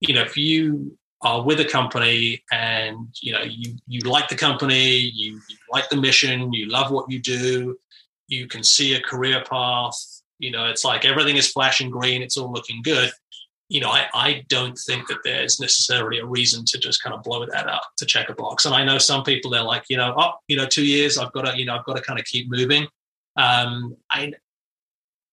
[0.00, 4.36] you know if you are with a company and you know you you like the
[4.36, 7.76] company you, you, like the mission you love what you do
[8.28, 12.36] you can see a career path you know it's like everything is flashing green it's
[12.36, 13.10] all looking good.
[13.68, 17.22] You know I, I don't think that there's necessarily a reason to just kind of
[17.22, 18.64] blow that up to check a box.
[18.64, 21.32] And i know some people they're like you know oh you know two years i've
[21.32, 22.86] got to you know i've got to kind of keep moving.
[23.36, 24.32] Um, I,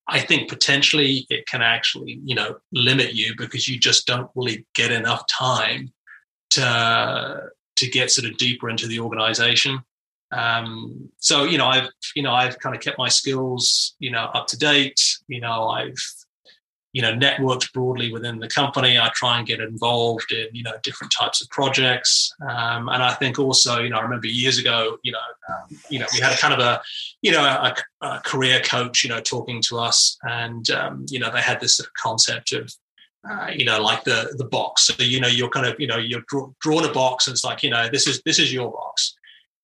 [0.08, 4.66] I think potentially it can actually, you know, limit you because you just don't really
[4.76, 5.92] get enough time
[6.52, 9.80] to to get sort of deeper into the organization.
[10.32, 14.30] Um, so you know, I've you know I've kind of kept my skills, you know,
[14.34, 15.02] up to date.
[15.28, 15.98] You know, I've
[16.96, 20.72] you know networked broadly within the company i try and get involved in you know
[20.82, 24.98] different types of projects um, and i think also you know i remember years ago
[25.04, 26.82] you know um, you know we had a kind of a
[27.22, 31.30] you know a, a career coach you know talking to us and um, you know
[31.30, 32.74] they had this sort of concept of
[33.30, 35.98] uh, you know like the the box so you know you're kind of you know
[35.98, 38.72] you're draw, drawn a box and it's like you know this is this is your
[38.72, 39.16] box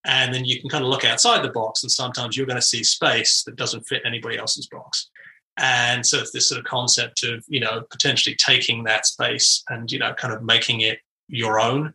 [0.06, 2.62] and then you can kind of look outside the box and sometimes you're going to
[2.62, 5.10] see space that doesn't fit anybody else's box
[5.58, 9.92] and so it's this sort of concept of, you know, potentially taking that space and,
[9.92, 11.94] you know, kind of making it your own.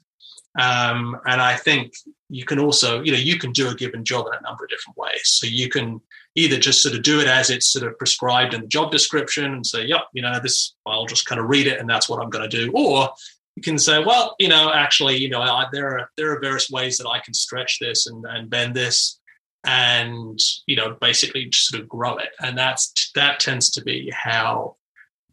[0.58, 1.92] Um, and I think
[2.28, 4.70] you can also, you know, you can do a given job in a number of
[4.70, 5.22] different ways.
[5.24, 6.00] So you can
[6.34, 9.46] either just sort of do it as it's sort of prescribed in the job description
[9.46, 12.22] and say, yep, you know, this, I'll just kind of read it and that's what
[12.22, 12.70] I'm going to do.
[12.74, 13.10] Or
[13.56, 16.70] you can say, well, you know, actually, you know, I, there are there are various
[16.70, 19.18] ways that I can stretch this and, and bend this
[19.66, 22.30] and you know basically just sort of grow it.
[22.40, 24.76] And that's that tends to be how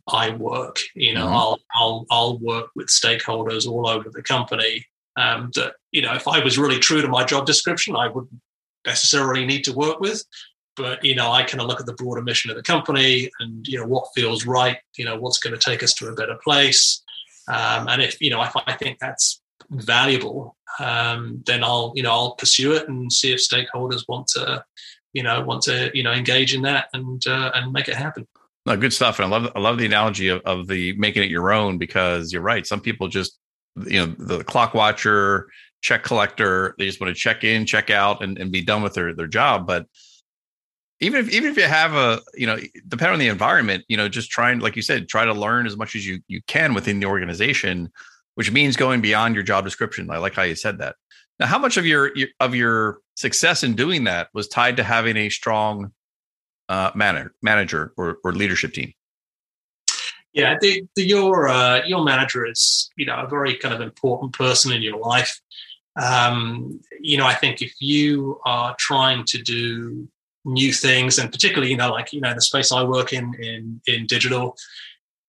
[0.08, 0.80] i work.
[0.96, 1.36] You know mm-hmm.
[1.36, 6.28] i'll i'll i'll work with stakeholders all over the company um, that you know if
[6.28, 8.42] i was really true to my job description i wouldn't
[8.86, 10.24] necessarily need to work with.
[10.76, 13.68] But you know i kind of look at the broader mission of the company and
[13.68, 16.38] you know what feels right you know what's going to take us to a better
[16.44, 17.03] place
[17.48, 22.12] um, and if you know if i think that's valuable, um, then I'll you know
[22.12, 24.64] I'll pursue it and see if stakeholders want to
[25.14, 28.28] you know want to you know engage in that and uh, and make it happen.
[28.66, 29.20] No, good stuff.
[29.20, 32.32] And I love I love the analogy of, of the making it your own because
[32.32, 32.66] you're right.
[32.66, 33.38] Some people just
[33.88, 35.50] you know the clock watcher,
[35.82, 38.94] check collector, they just want to check in, check out, and, and be done with
[38.94, 39.68] their their job.
[39.68, 39.88] But
[41.04, 44.10] even if even if you have a you know depending on the environment you know
[44.10, 47.00] just trying like you said try to learn as much as you you can within
[47.00, 47.92] the organization
[48.36, 50.10] which means going beyond your job description.
[50.10, 50.96] I like how you said that.
[51.39, 55.18] Now, how much of your of your success in doing that was tied to having
[55.18, 55.92] a strong
[56.70, 58.94] uh, manager, manager or, or leadership team?
[60.34, 64.34] Yeah, the, the, your uh, your manager is you know a very kind of important
[64.34, 65.39] person in your life.
[66.02, 70.08] Um, you know, I think if you are trying to do
[70.46, 73.82] new things, and particularly you know like you know the space I work in in
[73.88, 74.56] in digital,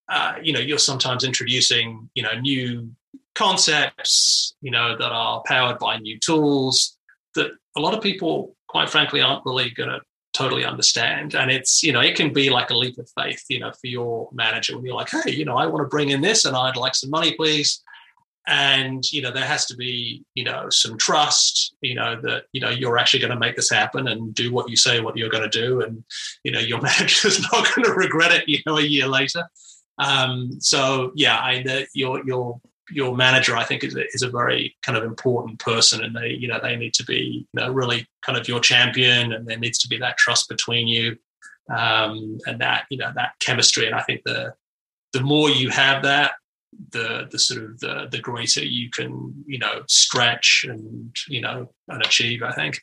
[0.09, 2.91] uh, you know, you're sometimes introducing, you know, new
[3.35, 6.97] concepts, you know, that are powered by new tools
[7.35, 10.01] that a lot of people, quite frankly, aren't really going to
[10.35, 11.35] totally understand.
[11.35, 13.87] And it's, you know, it can be like a leap of faith, you know, for
[13.87, 16.57] your manager when you're like, hey, you know, I want to bring in this and
[16.57, 17.83] I'd like some money, please.
[18.47, 22.61] And, you know, there has to be, you know, some trust, you know, that, you
[22.61, 25.31] know, you're actually going to make this happen and do what you say, what you're
[25.31, 25.81] going to do.
[25.81, 26.05] And,
[26.43, 29.45] you know, your manager's not going to regret it, you know, a year later.
[29.99, 34.29] Um, so yeah, I the, your your your manager, I think, is a, is a
[34.29, 37.73] very kind of important person, and they, you know, they need to be, you know,
[37.73, 41.17] really kind of your champion, and there needs to be that trust between you,
[41.75, 43.87] um, and that, you know, that chemistry.
[43.87, 44.55] And I think the
[45.13, 46.33] the more you have that,
[46.91, 51.71] the the sort of the the greater you can, you know, stretch and you know
[51.89, 52.43] and achieve.
[52.43, 52.81] I think.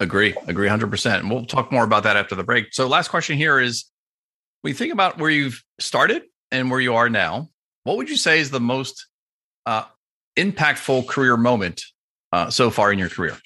[0.00, 1.22] Agree, agree, hundred percent.
[1.22, 2.72] And we'll talk more about that after the break.
[2.72, 3.84] So, last question here is:
[4.62, 7.50] when you think about where you've started and where you are now,
[7.84, 9.06] what would you say is the most
[9.66, 9.84] uh,
[10.36, 11.82] impactful career moment
[12.32, 13.36] uh, so far in your career?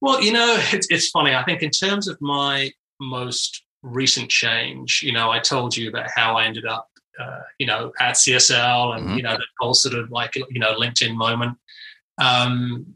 [0.00, 1.34] Well, you know, it's, it's funny.
[1.34, 2.70] I think in terms of my
[3.00, 6.88] most recent change, you know, I told you about how I ended up,
[7.20, 9.16] uh, you know, at CSL and, mm-hmm.
[9.16, 11.56] you know, the whole sort of like, you know, LinkedIn moment.
[12.18, 12.94] Um,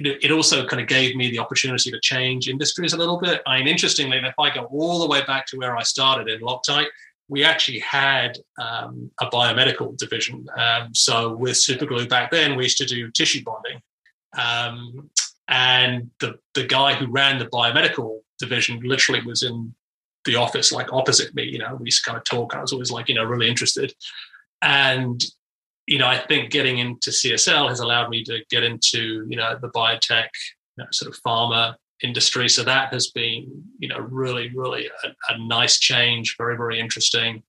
[0.00, 3.42] it also kind of gave me the opportunity to change industries a little bit.
[3.46, 6.40] I mean, interestingly, if I go all the way back to where I started in
[6.40, 6.86] Loctite,
[7.28, 10.46] we actually had um, a biomedical division.
[10.56, 13.82] Um, so with Superglue back then, we used to do tissue bonding.
[14.38, 15.10] Um,
[15.48, 19.74] and the, the guy who ran the biomedical division literally was in
[20.24, 21.44] the office, like opposite me.
[21.44, 22.54] You know, we used to kind of talk.
[22.54, 23.94] I was always like, you know, really interested.
[24.62, 25.22] And,
[25.86, 29.56] you know, I think getting into CSL has allowed me to get into, you know,
[29.60, 30.28] the biotech,
[30.76, 32.48] you know, sort of pharma industry.
[32.48, 37.42] So that has been, you know, really, really a, a nice change, very, very interesting.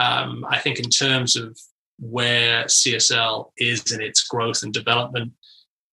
[0.00, 1.58] Um, I think in terms of
[1.98, 5.32] where CSL is in its growth and development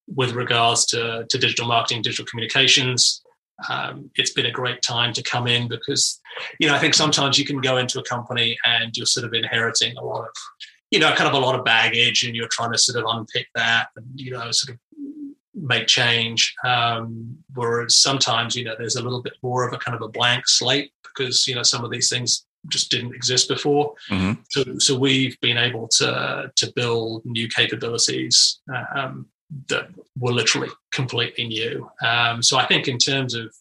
[0.08, 3.22] with regards to, to digital marketing, digital communications,
[3.68, 6.20] um, it's been a great time to come in because,
[6.60, 9.34] you know, I think sometimes you can go into a company and you're sort of
[9.34, 10.34] inheriting a lot of,
[10.92, 13.48] you know, kind of a lot of baggage and you're trying to sort of unpick
[13.56, 14.80] that and, you know, sort of
[15.54, 16.54] make change.
[16.64, 20.08] Um, whereas sometimes, you know, there's a little bit more of a kind of a
[20.08, 23.94] blank slate because, you know, some of these things just didn't exist before.
[24.10, 24.42] Mm-hmm.
[24.50, 28.60] So, so we've been able to to build new capabilities
[28.96, 29.28] um,
[29.68, 31.90] that were literally completely new.
[32.06, 33.54] Um, so I think in terms of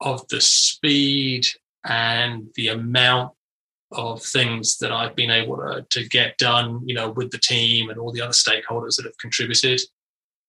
[0.00, 1.46] of the speed
[1.84, 3.32] and the amount
[3.92, 7.90] of things that I've been able to, to get done, you know, with the team
[7.90, 9.80] and all the other stakeholders that have contributed,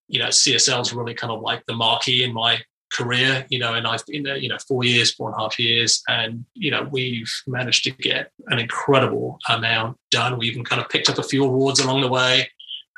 [0.08, 2.60] you know, CSL's really kind of like the marquee in my
[2.92, 5.60] career, you know, and I've been there, you know, four years, four and a half
[5.60, 10.38] years, and you know, we've managed to get an incredible amount done.
[10.38, 12.50] We even kind of picked up a few awards along the way,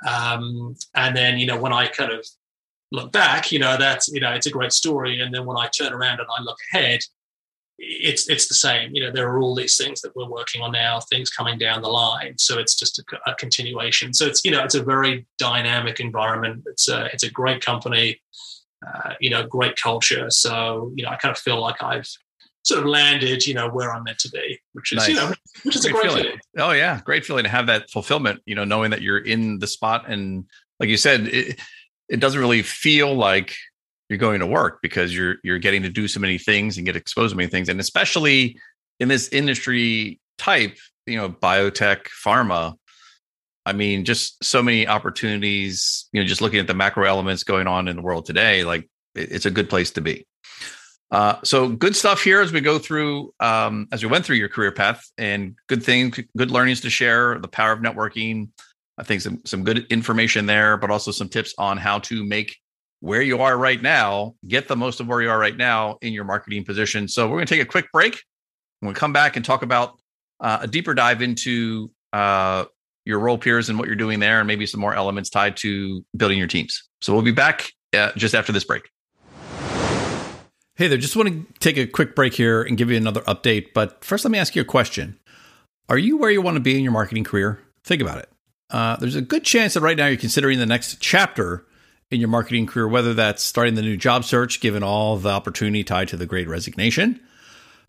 [0.06, 2.26] um, and then you know, when I kind of
[2.92, 5.22] look back, you know, that's you know, it's a great story.
[5.22, 7.00] And then when I turn around and I look ahead,
[7.80, 8.94] it's it's the same.
[8.94, 11.82] You know, there are all these things that we're working on now, things coming down
[11.82, 12.38] the line.
[12.38, 14.14] So it's just a, a continuation.
[14.14, 16.64] So it's you know, it's a very dynamic environment.
[16.68, 18.22] It's a it's a great company,
[18.86, 20.30] uh, you know, great culture.
[20.30, 22.10] So you know, I kind of feel like I've
[22.68, 25.10] sort of landed, you know, where I'm meant to be, which is nice.
[25.10, 26.24] you know, which is great a great feeling.
[26.24, 26.40] feeling.
[26.58, 28.42] Oh yeah, great feeling to have that fulfillment.
[28.46, 30.46] You know, knowing that you're in the spot and
[30.80, 31.60] like you said, it,
[32.10, 33.56] it doesn't really feel like
[34.10, 36.96] you're going to work because you're you're getting to do so many things and get
[36.96, 38.58] exposed to many things and especially
[39.00, 42.76] in this industry type you know biotech pharma
[43.66, 47.68] i mean just so many opportunities you know just looking at the macro elements going
[47.68, 50.26] on in the world today like it's a good place to be
[51.12, 54.50] uh, so good stuff here as we go through um, as we went through your
[54.50, 58.50] career path and good things good learnings to share the power of networking
[58.98, 62.58] i think some some good information there but also some tips on how to make
[63.00, 66.14] where you are right now, get the most of where you are right now in
[66.14, 67.08] your marketing position.
[67.08, 68.22] So we're going to take a quick break.
[68.80, 70.00] When we come back and talk about
[70.40, 72.66] uh, a deeper dive into uh,
[73.06, 76.04] your role Piers and what you're doing there, and maybe some more elements tied to
[76.16, 76.88] building your teams.
[77.02, 78.84] So we'll be back uh, just after this break.
[80.78, 83.74] Hey there, just want to take a quick break here and give you another update.
[83.74, 85.18] But first, let me ask you a question
[85.90, 87.60] Are you where you want to be in your marketing career?
[87.84, 88.30] Think about it.
[88.70, 91.66] Uh, there's a good chance that right now you're considering the next chapter
[92.12, 95.84] in your marketing career, whether that's starting the new job search, given all the opportunity
[95.84, 97.20] tied to the great resignation.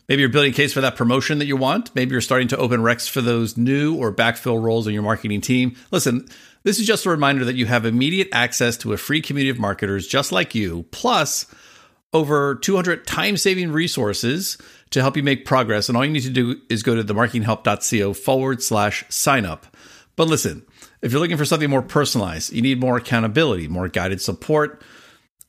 [0.07, 1.93] Maybe you're building a case for that promotion that you want.
[1.93, 5.41] Maybe you're starting to open recs for those new or backfill roles in your marketing
[5.41, 5.75] team.
[5.91, 6.27] Listen,
[6.63, 9.59] this is just a reminder that you have immediate access to a free community of
[9.59, 11.45] marketers just like you, plus
[12.13, 14.57] over 200 time saving resources
[14.91, 15.89] to help you make progress.
[15.89, 19.67] And all you need to do is go to themarketinghelp.co forward slash sign up.
[20.15, 20.65] But listen,
[21.01, 24.81] if you're looking for something more personalized, you need more accountability, more guided support.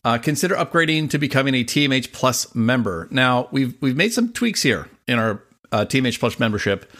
[0.04, 3.08] Uh, consider upgrading to becoming a TMH Plus member.
[3.11, 5.42] Now we've we've made some tweaks here in our
[5.72, 6.90] uh, TMH Plus membership,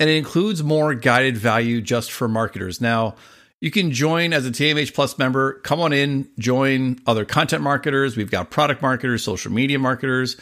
[0.00, 2.80] and it includes more guided value just for marketers.
[2.80, 3.16] Now
[3.60, 5.54] you can join as a TMH Plus member.
[5.60, 8.16] Come on in, join other content marketers.
[8.16, 10.36] We've got product marketers, social media marketers,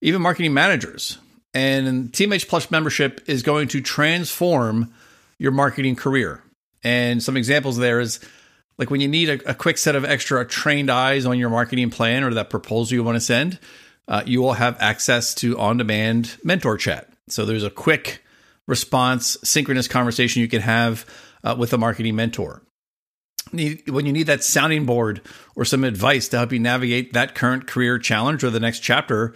[0.00, 1.18] even marketing managers.
[1.54, 4.92] And TMH Plus membership is going to transform
[5.38, 6.42] your marketing career.
[6.84, 8.20] And some examples there is
[8.76, 11.90] like when you need a, a quick set of extra trained eyes on your marketing
[11.90, 13.58] plan or that proposal you want to send,
[14.06, 17.08] uh, you will have access to on demand mentor chat.
[17.28, 18.22] So there's a quick
[18.66, 21.04] response, synchronous conversation you can have
[21.44, 22.62] uh, with a marketing mentor.
[23.52, 25.22] When you need that sounding board
[25.56, 29.34] or some advice to help you navigate that current career challenge or the next chapter,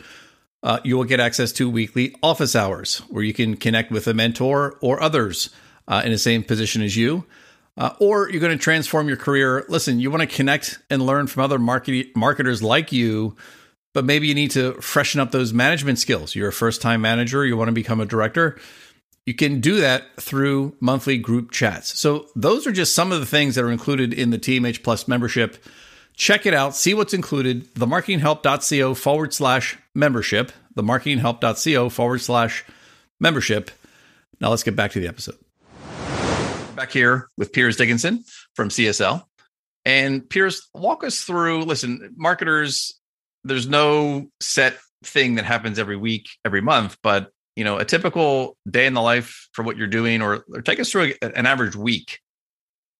[0.63, 4.15] uh, you will get access to weekly office hours where you can connect with a
[4.15, 5.51] mentor or others
[5.89, 7.25] uh, in the same position as you.
[7.77, 9.65] Uh, or you're going to transform your career.
[9.69, 13.35] Listen, you want to connect and learn from other market- marketers like you,
[13.95, 16.35] but maybe you need to freshen up those management skills.
[16.35, 18.59] You're a first time manager, you want to become a director.
[19.27, 21.99] You can do that through monthly group chats.
[21.99, 25.07] So, those are just some of the things that are included in the TMH Plus
[25.07, 25.63] membership.
[26.15, 27.73] Check it out, see what's included.
[27.75, 30.53] Themarketinghelp.co forward slash membership.
[30.77, 32.65] Themarketinghelp.co forward slash
[33.21, 33.71] membership.
[34.41, 35.39] Now, let's get back to the episode.
[36.75, 39.25] Back here with Piers Dickinson from CSL.
[39.85, 42.99] And Piers, walk us through listen, marketers,
[43.45, 48.57] there's no set thing that happens every week, every month, but you know, a typical
[48.69, 51.47] day in the life for what you're doing, or, or take us through a, an
[51.47, 52.21] average week.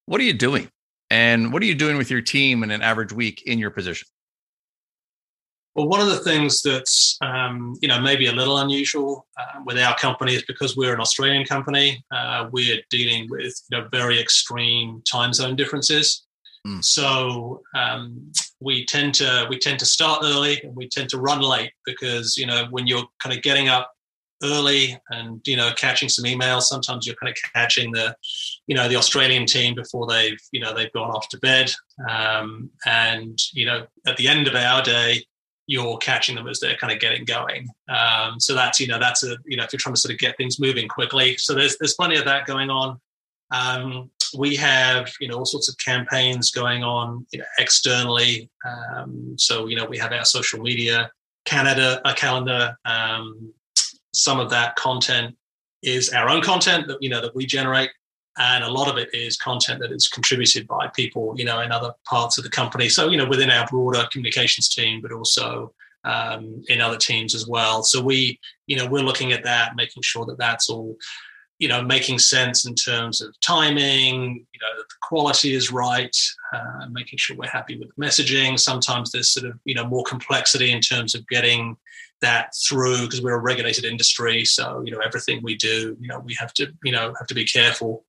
[0.05, 0.69] What are you doing?
[1.09, 4.07] And what are you doing with your team in an average week in your position?
[5.75, 9.77] Well, one of the things that's um, you know maybe a little unusual uh, with
[9.79, 12.03] our company is because we're an Australian company.
[12.11, 16.25] Uh, we're dealing with you know very extreme time zone differences.
[16.67, 16.83] Mm.
[16.83, 21.41] So um, we tend to we tend to start early and we tend to run
[21.41, 23.92] late because you know when you're kind of getting up
[24.43, 26.63] early and you know catching some emails.
[26.63, 28.15] Sometimes you're kind of catching the
[28.67, 31.71] you know the australian team before they've you know they've gone off to bed.
[32.09, 35.23] Um, and you know at the end of our day
[35.65, 37.69] you're catching them as they're kind of getting going.
[37.87, 40.19] Um, so that's you know that's a you know if you're trying to sort of
[40.19, 41.37] get things moving quickly.
[41.37, 42.99] So there's there's plenty of that going on.
[43.51, 48.49] Um, we have you know all sorts of campaigns going on you know, externally.
[48.65, 51.09] Um, so you know we have our social media
[51.45, 53.53] canada a calendar um,
[54.13, 55.35] some of that content
[55.81, 57.89] is our own content that you know that we generate
[58.37, 61.71] and a lot of it is content that is contributed by people you know in
[61.71, 62.89] other parts of the company.
[62.89, 65.73] So you know within our broader communications team but also
[66.05, 67.83] um, in other teams as well.
[67.83, 70.95] So we you know we're looking at that making sure that that's all
[71.63, 76.15] you know making sense in terms of timing you know that the quality is right
[76.53, 78.59] uh, making sure we're happy with the messaging.
[78.59, 81.77] Sometimes there's sort of you know more complexity in terms of getting
[82.19, 84.43] that through because we're a regulated industry.
[84.43, 87.33] So you know everything we do you know we have to you know have to
[87.33, 88.03] be careful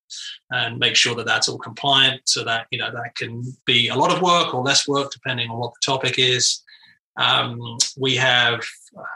[0.51, 3.95] and make sure that that's all compliant so that you know that can be a
[3.95, 6.61] lot of work or less work depending on what the topic is.
[7.17, 8.59] Um, we have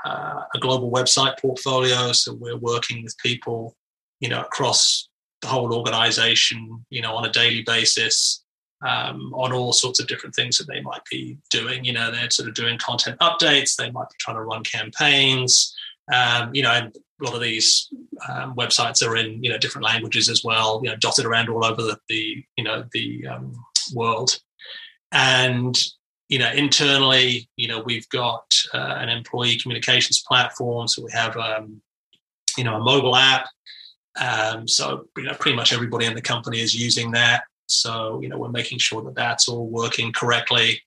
[0.05, 3.75] uh, a global website portfolio so we're working with people
[4.19, 5.07] you know across
[5.41, 8.43] the whole organization you know on a daily basis
[8.81, 11.83] um, on all sorts of different things that they might be doing.
[11.83, 13.75] You know, they're sort of doing content updates.
[13.75, 15.75] They might be trying to run campaigns.
[16.13, 17.89] Um, you know, and a lot of these
[18.27, 20.81] um, websites are in you know different languages as well.
[20.83, 23.53] You know, dotted around all over the, the you know the um,
[23.93, 24.39] world.
[25.11, 25.77] And
[26.29, 30.87] you know, internally, you know, we've got uh, an employee communications platform.
[30.87, 31.81] So we have um,
[32.57, 33.47] you know a mobile app.
[34.19, 37.43] Um, so you know, pretty much everybody in the company is using that.
[37.69, 40.81] So, you know, we're making sure that that's all working correctly.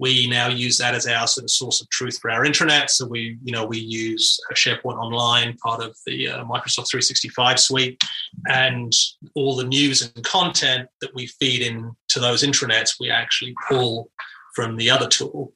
[0.00, 2.90] We now use that as our sort of source of truth for our intranet.
[2.90, 8.02] So we, you know, we use SharePoint Online, part of the uh, Microsoft 365 suite,
[8.48, 8.92] and
[9.36, 14.10] all the news and content that we feed into those intranets, we actually pull
[14.56, 15.52] from the other tool.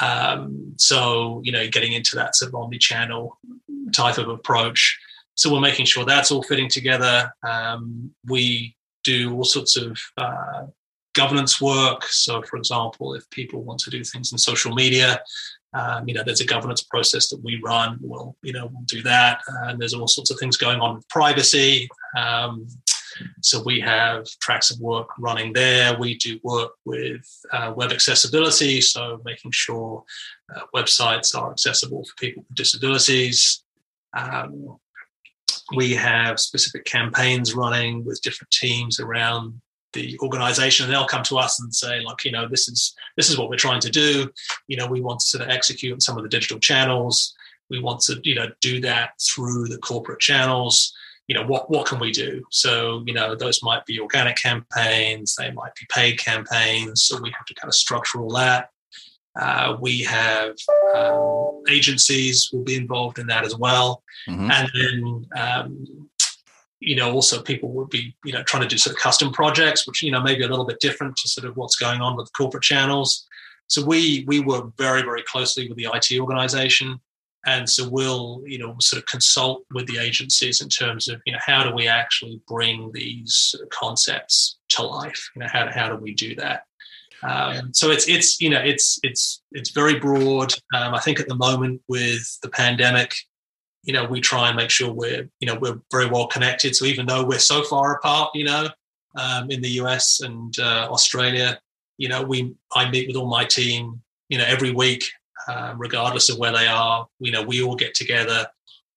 [0.00, 3.36] Um, so, you know, getting into that sort of omni-channel
[3.92, 4.96] type of approach.
[5.40, 7.32] So we're making sure that's all fitting together.
[7.42, 10.66] Um, we do all sorts of uh,
[11.14, 12.04] governance work.
[12.04, 15.22] So, for example, if people want to do things in social media,
[15.72, 17.96] um, you know, there's a governance process that we run.
[18.02, 19.40] We'll, you know, we'll do that.
[19.62, 21.88] And there's all sorts of things going on with privacy.
[22.18, 22.66] Um,
[23.40, 25.98] so we have tracks of work running there.
[25.98, 30.04] We do work with uh, web accessibility, so making sure
[30.54, 33.64] uh, websites are accessible for people with disabilities.
[34.12, 34.76] Um,
[35.74, 39.60] we have specific campaigns running with different teams around
[39.92, 43.28] the organization and they'll come to us and say like you know this is this
[43.28, 44.30] is what we're trying to do.
[44.68, 47.34] You know we want to sort of execute on some of the digital channels.
[47.70, 50.92] We want to you know do that through the corporate channels.
[51.26, 52.44] You know what what can we do?
[52.50, 57.30] So you know those might be organic campaigns they might be paid campaigns so we
[57.30, 58.70] have to kind of structure all that
[59.40, 60.54] uh, we have
[60.96, 64.50] um, agencies will be involved in that as well, mm-hmm.
[64.50, 66.08] and then um,
[66.80, 69.86] you know, also people would be, you know, trying to do sort of custom projects,
[69.86, 72.32] which, you know, maybe a little bit different to sort of what's going on with
[72.32, 73.26] corporate channels.
[73.66, 76.98] So we we work very, very closely with the IT organization.
[77.46, 81.32] And so we'll, you know, sort of consult with the agencies in terms of, you
[81.32, 85.30] know, how do we actually bring these concepts to life?
[85.34, 86.64] You know, how, how do we do that?
[87.22, 90.54] Um, so it's it's you know it's it's it's very broad.
[90.74, 93.14] Um, I think at the moment with the pandemic,
[93.82, 96.74] you know, we try and make sure we're you know we're very well connected.
[96.74, 98.68] So even though we're so far apart, you know,
[99.16, 101.60] um, in the US and uh, Australia,
[101.98, 105.04] you know, we I meet with all my team, you know, every week,
[105.48, 107.06] um, regardless of where they are.
[107.18, 108.46] You know, we all get together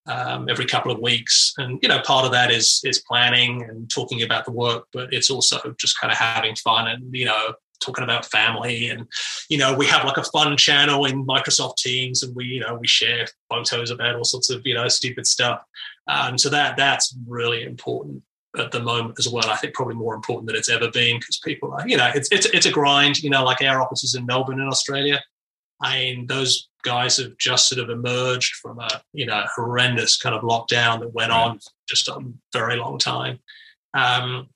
[0.06, 3.90] um, every couple of weeks, and you know, part of that is is planning and
[3.90, 7.54] talking about the work, but it's also just kind of having fun and you know
[7.84, 9.06] talking about family and
[9.48, 12.74] you know we have like a fun channel in microsoft teams and we you know
[12.74, 15.62] we share photos about all sorts of you know stupid stuff.
[16.06, 18.22] Um, so that that's really important
[18.56, 19.48] at the moment as well.
[19.48, 22.28] I think probably more important than it's ever been because people are you know it's,
[22.30, 25.22] it's it's a grind you know like our offices in melbourne in australia.
[25.80, 30.34] I mean those guys have just sort of emerged from a you know horrendous kind
[30.34, 31.58] of lockdown that went on
[31.88, 32.20] just a
[32.52, 33.38] very long time.
[33.94, 34.48] Um,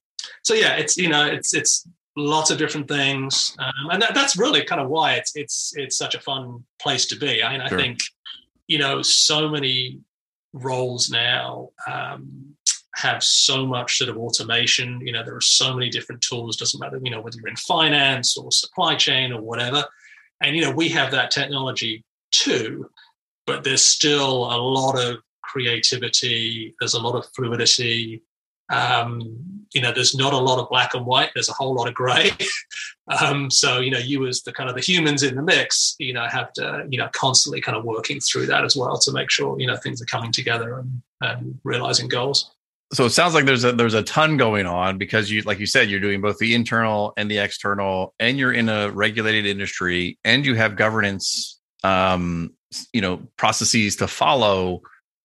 [0.42, 1.86] so yeah it's you know it's it's
[2.18, 5.96] lots of different things, um, and that, that's really kind of why it's it's it's
[5.96, 7.42] such a fun place to be.
[7.42, 7.98] I mean, I think
[8.66, 10.00] you know so many
[10.52, 12.56] roles now um,
[12.94, 15.00] have so much sort of automation.
[15.00, 16.56] You know, there are so many different tools.
[16.56, 19.84] Doesn't matter, you know, whether you're in finance or supply chain or whatever.
[20.42, 22.90] And you know, we have that technology too,
[23.46, 26.74] but there's still a lot of creativity.
[26.78, 28.22] There's a lot of fluidity.
[28.70, 31.30] Um, you know, there's not a lot of black and white.
[31.34, 32.30] There's a whole lot of grey.
[33.20, 36.12] um, so, you know, you as the kind of the humans in the mix, you
[36.12, 39.30] know, have to, you know, constantly kind of working through that as well to make
[39.30, 42.50] sure, you know, things are coming together and, and realizing goals.
[42.92, 45.66] So it sounds like there's a there's a ton going on because you like you
[45.66, 50.18] said you're doing both the internal and the external and you're in a regulated industry
[50.24, 52.54] and you have governance um
[52.94, 54.80] you know processes to follow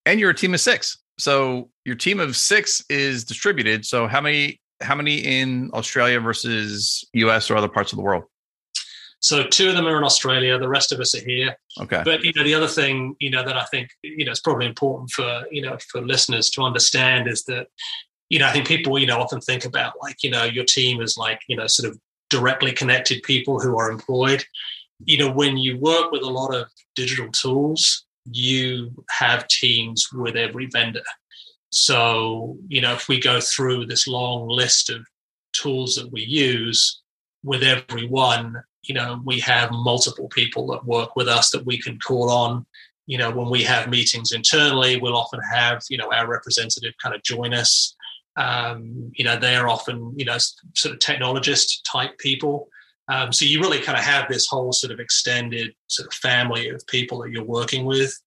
[0.05, 3.85] and you're a team of 6 so your team of six is distributed.
[3.85, 8.23] So how many how many in Australia versus US or other parts of the world?
[9.19, 10.59] So two of them are in Australia.
[10.59, 11.55] The rest of us are here.
[11.79, 12.01] Okay.
[12.03, 14.65] But you know, the other thing you know that I think you know it's probably
[14.65, 17.67] important for you know for listeners to understand is that
[18.29, 21.01] you know I think people you know often think about like you know your team
[21.01, 21.97] is like you know sort of
[22.29, 24.43] directly connected people who are employed.
[25.05, 30.35] You know, when you work with a lot of digital tools, you have teams with
[30.35, 31.03] every vendor.
[31.71, 35.05] So, you know, if we go through this long list of
[35.53, 37.01] tools that we use,
[37.43, 41.77] with every one, you know, we have multiple people that work with us that we
[41.77, 42.65] can call on.
[43.05, 47.13] You know, when we have meetings internally, we'll often have, you know, our representative kind
[47.13, 47.95] of join us.
[48.35, 50.37] Um, you know, they're often, you know,
[50.73, 52.69] sort of technologist type people.
[53.09, 56.69] Um, so you really kind of have this whole sort of extended sort of family
[56.69, 58.17] of people that you're working with.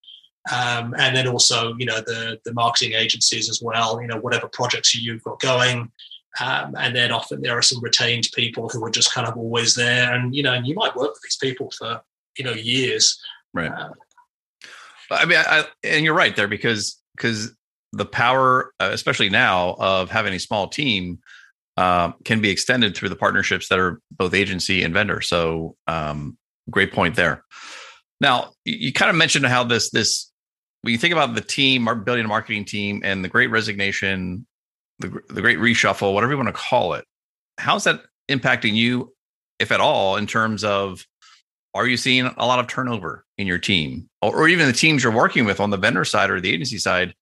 [0.53, 4.01] Um, and then also, you know, the the marketing agencies as well.
[4.01, 5.91] You know, whatever projects you've got going,
[6.41, 9.75] um, and then often there are some retained people who are just kind of always
[9.75, 12.01] there, and you know, and you might work with these people for
[12.39, 13.21] you know years.
[13.55, 13.73] Right.
[13.73, 13.95] Um,
[15.11, 17.53] I mean, I, and you're right there because because
[17.93, 21.19] the power, uh, especially now, of having a small team
[21.77, 25.21] um, can be extended through the partnerships that are both agency and vendor.
[25.21, 26.39] So, um,
[26.71, 27.45] great point there.
[28.21, 30.31] Now, you, kind of mentioned how this this
[30.83, 34.47] when you think about the team, our building a marketing team, and the Great Resignation,
[34.99, 37.05] the the Great Reshuffle, whatever you want to call it,
[37.59, 39.13] how's that impacting you,
[39.59, 41.05] if at all, in terms of
[41.75, 45.05] are you seeing a lot of turnover in your team, or, or even the teams
[45.05, 47.15] you're working with on the vendor side or the agency side,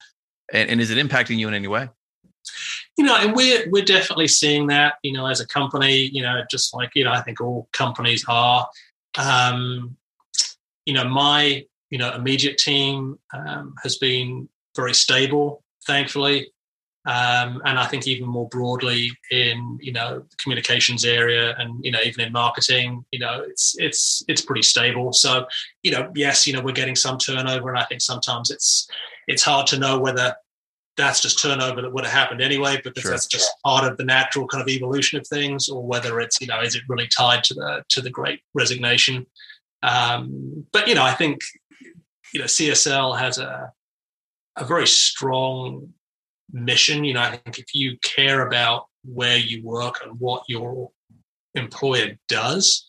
[0.53, 1.89] and, and is it impacting you in any way?
[2.97, 6.43] You know, and we're we're definitely seeing that, you know, as a company, you know,
[6.51, 8.69] just like you know, I think all companies are.
[9.17, 9.97] Um,
[10.87, 16.53] you know, my you know immediate team um, has been very stable, thankfully,
[17.07, 21.91] um, and I think even more broadly in you know the communications area and you
[21.91, 25.13] know even in marketing, you know, it's it's it's pretty stable.
[25.13, 25.47] So
[25.83, 28.89] you know, yes, you know, we're getting some turnover, and I think sometimes it's
[29.27, 30.35] it's hard to know whether
[30.97, 33.11] that's just turnover that would have happened anyway because sure.
[33.11, 36.47] that's just part of the natural kind of evolution of things or whether it's you
[36.47, 39.27] know is it really tied to the to the great resignation
[39.83, 41.41] um, but you know i think
[42.33, 43.73] you know csl has a
[44.57, 45.93] a very strong
[46.53, 50.91] mission you know i think if you care about where you work and what your
[51.55, 52.87] employer does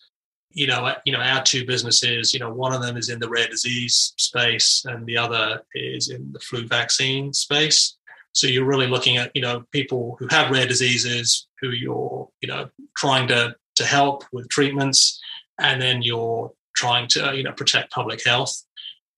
[0.56, 3.30] you know, you know, our two businesses, you know, one of them is in the
[3.30, 7.98] rare disease space and the other is in the flu vaccine space.
[8.32, 12.48] So you're really looking at you know people who have rare diseases who you're you
[12.48, 15.20] know trying to to help with treatments,
[15.60, 18.54] and then you're trying to you know protect public health.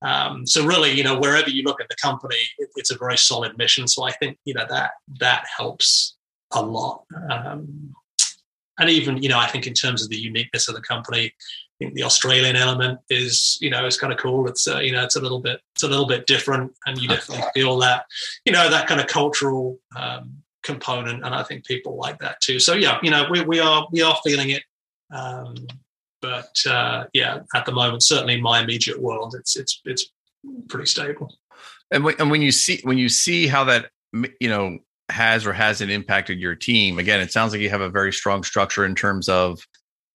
[0.04, 3.18] Um, so really, you know, wherever you look at the company, it, it's a very
[3.18, 3.88] solid mission.
[3.88, 6.16] So I think you know that that helps
[6.52, 7.04] a lot.
[7.32, 7.96] Um,
[8.80, 11.76] and even you know, I think in terms of the uniqueness of the company, I
[11.80, 14.48] think the Australian element is you know is kind of cool.
[14.48, 17.08] It's uh, you know it's a little bit it's a little bit different, and you
[17.08, 18.06] definitely feel that
[18.46, 22.60] you know that kind of cultural um, component, and I think people like that too.
[22.60, 24.64] So yeah, you know we we are we are feeling it.
[25.12, 25.56] Um,
[26.22, 30.12] but uh, yeah, at the moment, certainly in my immediate world, it's it's it's
[30.68, 31.34] pretty stable.
[31.92, 33.92] And when, and when you see when you see how that
[34.40, 37.90] you know has or hasn't impacted your team, again, it sounds like you have a
[37.90, 39.60] very strong structure in terms of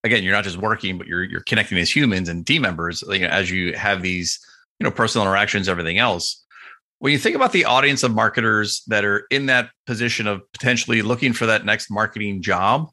[0.04, 3.02] again, you're not just working, but you're you're connecting as humans and team members.
[3.08, 4.38] You know, as you have these
[4.78, 6.44] you know personal interactions, everything else.
[6.98, 11.02] When you think about the audience of marketers that are in that position of potentially
[11.02, 12.90] looking for that next marketing job,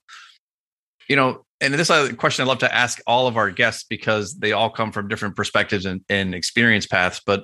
[1.07, 3.83] you know, and this is a question I love to ask all of our guests
[3.83, 7.21] because they all come from different perspectives and, and experience paths.
[7.23, 7.43] But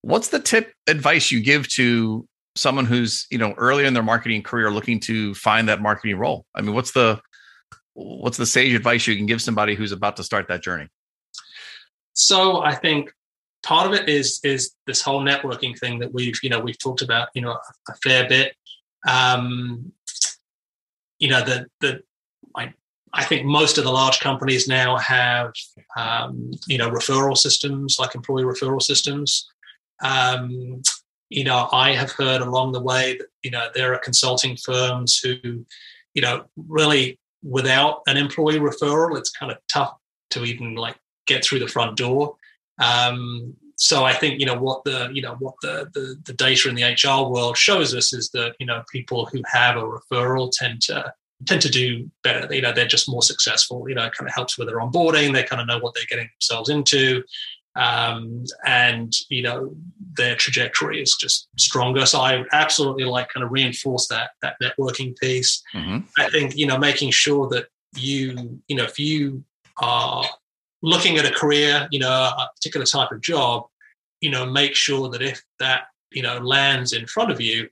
[0.00, 4.42] what's the tip advice you give to someone who's you know earlier in their marketing
[4.42, 6.46] career looking to find that marketing role?
[6.54, 7.20] I mean, what's the
[7.94, 10.88] what's the sage advice you can give somebody who's about to start that journey?
[12.14, 13.10] So I think
[13.62, 17.02] part of it is is this whole networking thing that we've you know we've talked
[17.02, 18.54] about you know a, a fair bit.
[19.06, 19.92] Um,
[21.18, 22.02] you know the the
[22.56, 22.74] I
[23.14, 25.52] I think most of the large companies now have,
[25.96, 29.48] um, you know, referral systems like employee referral systems.
[30.02, 30.82] Um,
[31.32, 35.18] you know, I have heard along the way that you know there are consulting firms
[35.18, 35.64] who,
[36.14, 39.94] you know, really without an employee referral, it's kind of tough
[40.30, 42.36] to even like get through the front door.
[42.82, 46.68] Um, so I think you know what the you know what the, the the data
[46.68, 50.50] in the HR world shows us is that you know people who have a referral
[50.52, 51.12] tend to
[51.46, 52.52] tend to do better.
[52.54, 53.88] You know, they're just more successful.
[53.88, 55.32] You know, it kind of helps with their onboarding.
[55.32, 57.22] They kind of know what they're getting themselves into,
[57.74, 59.74] um, and you know,
[60.16, 62.06] their trajectory is just stronger.
[62.06, 65.62] So I absolutely like kind of reinforce that that networking piece.
[65.74, 65.98] Mm-hmm.
[66.18, 69.44] I think you know, making sure that you you know, if you
[69.78, 70.24] are
[70.82, 73.66] looking at a career, you know, a particular type of job,
[74.20, 77.68] you know, make sure that if that you know lands in front of you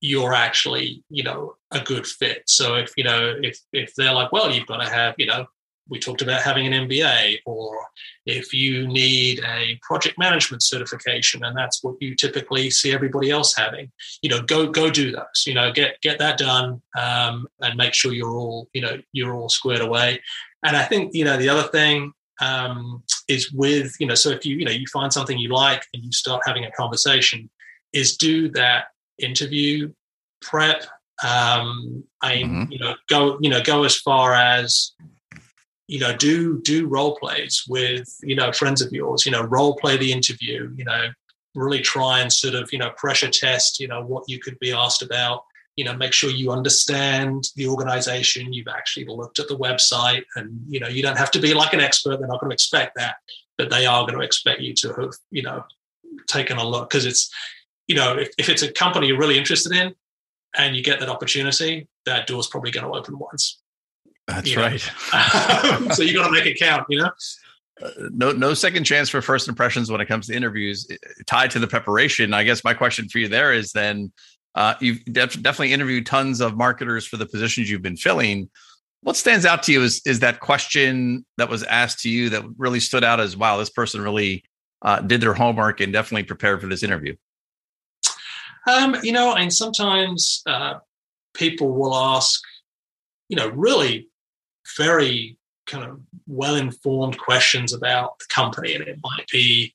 [0.00, 4.30] you're actually you know a good fit so if you know if if they're like
[4.32, 5.46] well you've got to have you know
[5.88, 7.78] we talked about having an MBA or
[8.26, 13.54] if you need a project management certification and that's what you typically see everybody else
[13.56, 13.90] having
[14.22, 17.94] you know go go do those you know get get that done um, and make
[17.94, 20.20] sure you're all you know you're all squared away
[20.64, 24.44] and i think you know the other thing um, is with you know so if
[24.44, 27.48] you you know you find something you like and you start having a conversation
[27.92, 28.86] is do that
[29.18, 29.90] interview
[30.40, 30.84] prep.
[31.24, 32.70] Um, I mm-hmm.
[32.70, 34.92] you know go you know go as far as
[35.88, 39.26] you know do do role plays with you know friends of yours.
[39.26, 40.72] You know role play the interview.
[40.76, 41.08] You know
[41.54, 44.72] really try and sort of you know pressure test you know what you could be
[44.72, 45.42] asked about
[45.74, 50.60] you know make sure you understand the organization you've actually looked at the website and
[50.68, 52.94] you know you don't have to be like an expert they're not going to expect
[52.94, 53.16] that
[53.56, 55.64] but they are going to expect you to have you know
[56.28, 57.28] taken a look because it's
[57.88, 59.94] you know, if, if it's a company you're really interested in
[60.56, 63.60] and you get that opportunity, that door's probably going to open once.
[64.28, 64.80] That's right.
[65.94, 67.10] so you got to make it count, you know?
[67.82, 70.86] Uh, no, no second chance for first impressions when it comes to interviews
[71.26, 72.34] tied to the preparation.
[72.34, 74.12] I guess my question for you there is then
[74.54, 78.50] uh, you've def- definitely interviewed tons of marketers for the positions you've been filling.
[79.02, 82.44] What stands out to you is, is that question that was asked to you that
[82.58, 84.44] really stood out as, wow, this person really
[84.82, 87.16] uh, did their homework and definitely prepared for this interview?
[88.66, 90.74] Um, you know, and sometimes uh,
[91.32, 92.42] people will ask,
[93.28, 94.08] you know, really
[94.76, 98.74] very kind of well informed questions about the company.
[98.74, 99.74] And it might be,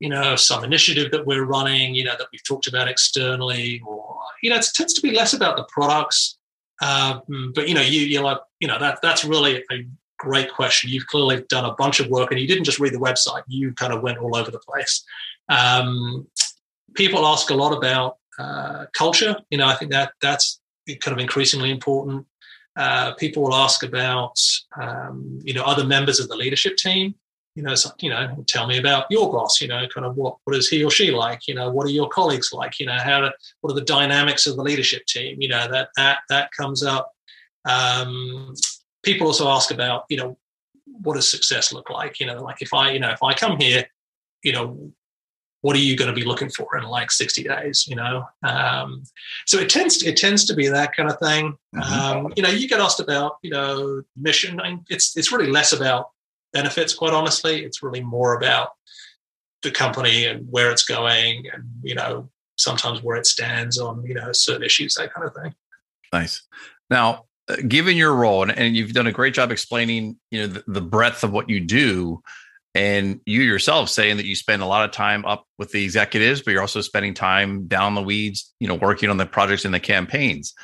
[0.00, 4.18] you know, some initiative that we're running, you know, that we've talked about externally, or,
[4.42, 6.38] you know, it tends to be less about the products.
[6.82, 9.86] Um, but, you know, you, you're like, you know, that that's really a
[10.18, 10.90] great question.
[10.90, 13.72] You've clearly done a bunch of work and you didn't just read the website, you
[13.72, 15.04] kind of went all over the place.
[15.48, 16.26] Um,
[16.94, 19.36] people ask a lot about uh, culture.
[19.50, 20.60] You know, I think that that's
[21.00, 22.26] kind of increasingly important.
[22.76, 24.38] Uh, people will ask about,
[24.80, 27.14] um, you know, other members of the leadership team.
[27.54, 29.62] You know, so, you know, tell me about your boss.
[29.62, 31.48] You know, kind of what what is he or she like?
[31.48, 32.78] You know, what are your colleagues like?
[32.78, 35.40] You know, how to, what are the dynamics of the leadership team?
[35.40, 37.12] You know, that that that comes up.
[37.66, 38.54] Um,
[39.02, 40.36] people also ask about, you know,
[40.84, 42.20] what does success look like?
[42.20, 43.86] You know, like if I, you know, if I come here,
[44.42, 44.92] you know,
[45.66, 48.24] what are you going to be looking for in like 60 days you know?
[48.44, 49.02] Um,
[49.46, 51.58] so it tends to, it tends to be that kind of thing.
[51.74, 51.92] Mm-hmm.
[51.92, 55.50] um, you know you get asked about you know mission I mean, it's it's really
[55.50, 56.10] less about
[56.52, 57.64] benefits quite honestly.
[57.64, 58.68] It's really more about
[59.62, 64.14] the company and where it's going and you know sometimes where it stands on you
[64.14, 65.52] know certain issues that kind of thing.
[66.12, 66.42] Nice.
[66.90, 70.46] Now uh, given your role and, and you've done a great job explaining you know
[70.46, 72.22] the, the breadth of what you do
[72.76, 76.42] and you yourself saying that you spend a lot of time up with the executives
[76.42, 79.72] but you're also spending time down the weeds you know working on the projects and
[79.72, 80.54] the campaigns.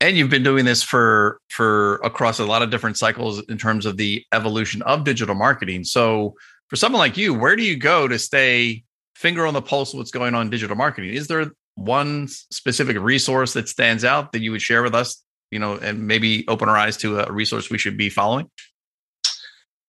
[0.00, 3.84] And you've been doing this for for across a lot of different cycles in terms
[3.84, 5.84] of the evolution of digital marketing.
[5.84, 6.34] So
[6.68, 8.82] for someone like you where do you go to stay
[9.14, 11.12] finger on the pulse of what's going on in digital marketing?
[11.12, 15.58] Is there one specific resource that stands out that you would share with us you
[15.58, 18.50] know and maybe open our eyes to a resource we should be following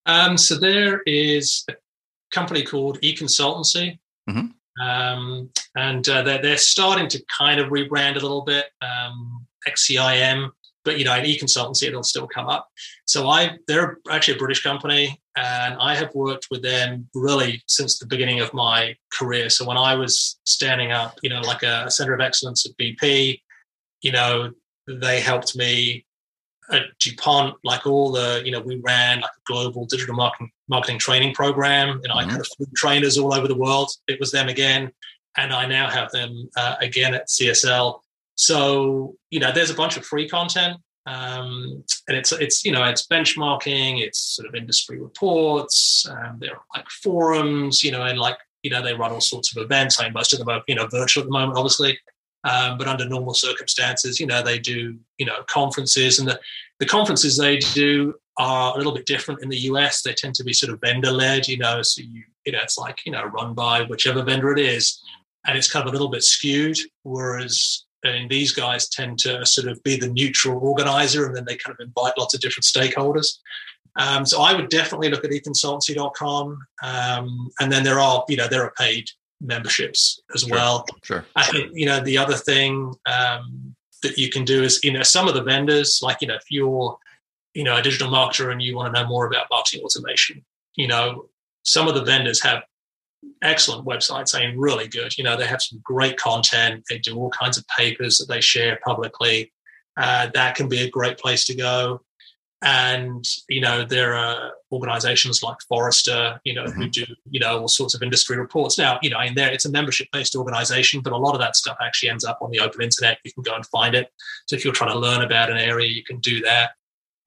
[0.06, 1.74] um, so there is a
[2.32, 4.00] company called eConsultancy,
[4.30, 4.86] mm-hmm.
[4.86, 8.66] um, and uh, they're, they're starting to kind of rebrand a little bit.
[8.82, 10.52] Um, XCIM,
[10.84, 12.68] but you know, in eConsultancy, it'll still come up.
[13.06, 17.98] So I, they're actually a British company, and I have worked with them really since
[17.98, 19.50] the beginning of my career.
[19.50, 23.42] So when I was standing up, you know, like a center of excellence at BP,
[24.02, 24.52] you know,
[24.88, 26.06] they helped me
[26.74, 31.00] at DuPont, like all the, you know, we ran like a global digital marketing marketing
[31.00, 32.00] training program.
[32.02, 32.32] You know, mm-hmm.
[32.32, 33.92] I of flew trainers all over the world.
[34.08, 34.92] It was them again,
[35.38, 38.00] and I now have them uh, again at CSL.
[38.36, 42.84] So you know, there's a bunch of free content, um, and it's it's you know
[42.84, 46.06] it's benchmarking, it's sort of industry reports.
[46.10, 49.56] Um, there are like forums, you know, and like you know they run all sorts
[49.56, 50.00] of events.
[50.00, 51.98] I mean, most of them are you know virtual at the moment, obviously.
[52.44, 56.40] Um, but under normal circumstances, you know, they do, you know, conferences and the,
[56.80, 60.02] the conferences they do are a little bit different in the US.
[60.02, 62.78] They tend to be sort of vendor led, you know, so you, you know, it's
[62.78, 65.02] like, you know, run by whichever vendor it is.
[65.46, 66.78] And it's kind of a little bit skewed.
[67.04, 71.56] Whereas and these guys tend to sort of be the neutral organizer and then they
[71.56, 73.38] kind of invite lots of different stakeholders.
[73.96, 76.58] Um, so I would definitely look at econsultancy.com.
[76.82, 79.10] Um, and then there are, you know, there are paid
[79.44, 80.86] memberships as sure, well.
[81.04, 81.26] Sure.
[81.36, 85.04] I think you know the other thing um, that you can do is you know
[85.04, 86.98] some of the vendors like you know if you're
[87.54, 90.44] you know a digital marketer and you want to know more about marketing automation,
[90.76, 91.26] you know
[91.64, 92.64] some of the vendors have
[93.42, 94.36] excellent websites.
[94.36, 95.18] I mean, really good.
[95.18, 96.86] You know they have some great content.
[96.90, 99.52] They do all kinds of papers that they share publicly.
[99.96, 102.02] Uh, that can be a great place to go.
[102.62, 106.82] And you know there are organizations like Forrester, you know, mm-hmm.
[106.82, 108.78] who do you know all sorts of industry reports.
[108.78, 111.56] Now, you know, in there it's a membership based organization, but a lot of that
[111.56, 113.20] stuff actually ends up on the open internet.
[113.24, 114.12] You can go and find it.
[114.48, 116.72] So if you're trying to learn about an area, you can do that.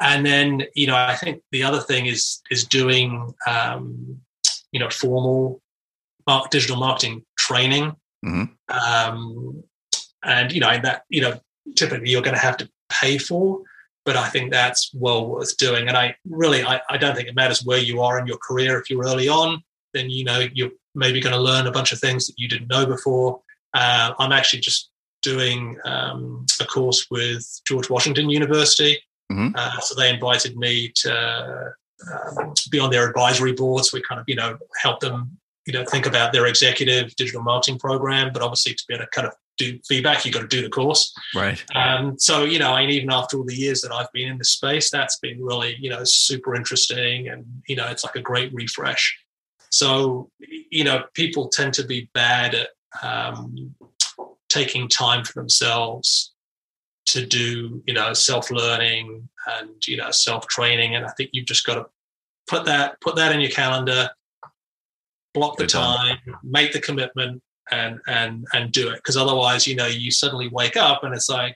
[0.00, 4.20] And then you know, I think the other thing is is doing um,
[4.72, 5.62] you know formal
[6.50, 7.94] digital marketing training.
[8.24, 8.44] Mm-hmm.
[8.68, 9.62] Um,
[10.24, 11.38] and you know that you know
[11.76, 13.60] typically you're going to have to pay for
[14.06, 15.88] but I think that's well worth doing.
[15.88, 18.80] And I really, I, I don't think it matters where you are in your career.
[18.80, 21.98] If you're early on, then you know you're maybe going to learn a bunch of
[21.98, 23.40] things that you didn't know before.
[23.74, 24.90] Uh, I'm actually just
[25.22, 28.96] doing um, a course with George Washington University.
[29.30, 29.56] Mm-hmm.
[29.56, 31.74] Uh, so they invited me to
[32.38, 33.90] um, be on their advisory boards.
[33.90, 35.36] So we kind of, you know, help them,
[35.66, 39.10] you know, think about their executive digital marketing program, but obviously to be able to
[39.10, 41.14] kind of do feedback, you've got to do the course.
[41.34, 41.62] Right.
[41.74, 44.50] Um, so, you know, and even after all the years that I've been in this
[44.50, 47.28] space, that's been really, you know, super interesting.
[47.28, 49.16] And, you know, it's like a great refresh.
[49.70, 50.30] So,
[50.70, 52.68] you know, people tend to be bad at
[53.02, 53.74] um,
[54.48, 56.32] taking time for themselves
[57.06, 59.28] to do, you know, self learning
[59.58, 60.94] and, you know, self training.
[60.94, 61.86] And I think you've just got to
[62.46, 64.10] put that, put that in your calendar,
[65.34, 68.96] block the time, make the commitment, and and and do it.
[68.96, 71.54] Because otherwise you know you suddenly wake up and it's like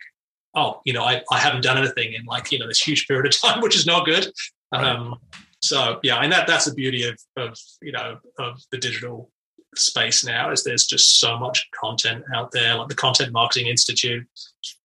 [0.55, 3.27] oh you know I, I haven't done anything in like you know this huge period
[3.27, 4.31] of time which is not good.
[4.73, 4.85] Right.
[4.85, 5.17] um,
[5.63, 9.31] so yeah and that that's the beauty of of you know of the digital
[9.77, 14.27] space now is there's just so much content out there like the content marketing institute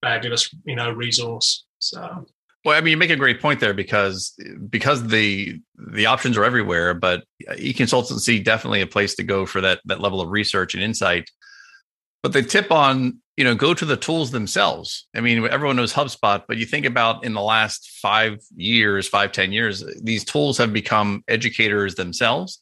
[0.01, 1.65] fabulous you know resource.
[1.79, 2.25] So
[2.65, 4.35] well, I mean, you make a great point there because
[4.69, 7.23] because the the options are everywhere, but
[7.57, 11.29] e-consultancy definitely a place to go for that that level of research and insight.
[12.23, 15.07] But the tip on you know go to the tools themselves.
[15.15, 19.31] I mean, everyone knows HubSpot, but you think about in the last five years, five
[19.31, 22.61] ten years, these tools have become educators themselves.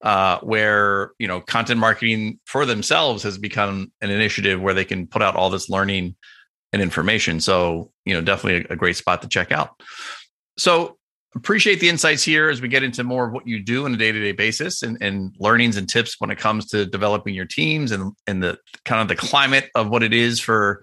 [0.00, 5.08] Uh, where you know content marketing for themselves has become an initiative where they can
[5.08, 6.14] put out all this learning
[6.72, 7.40] and information.
[7.40, 9.80] So, you know, definitely a, great spot to check out.
[10.58, 10.96] So,
[11.34, 13.96] appreciate the insights here as we get into more of what you do on a
[13.96, 18.12] day-to-day basis and, and learnings and tips when it comes to developing your teams and,
[18.26, 20.82] and the kind of the climate of what it is for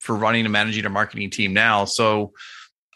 [0.00, 1.84] for running and managing a marketing team now.
[1.84, 2.32] So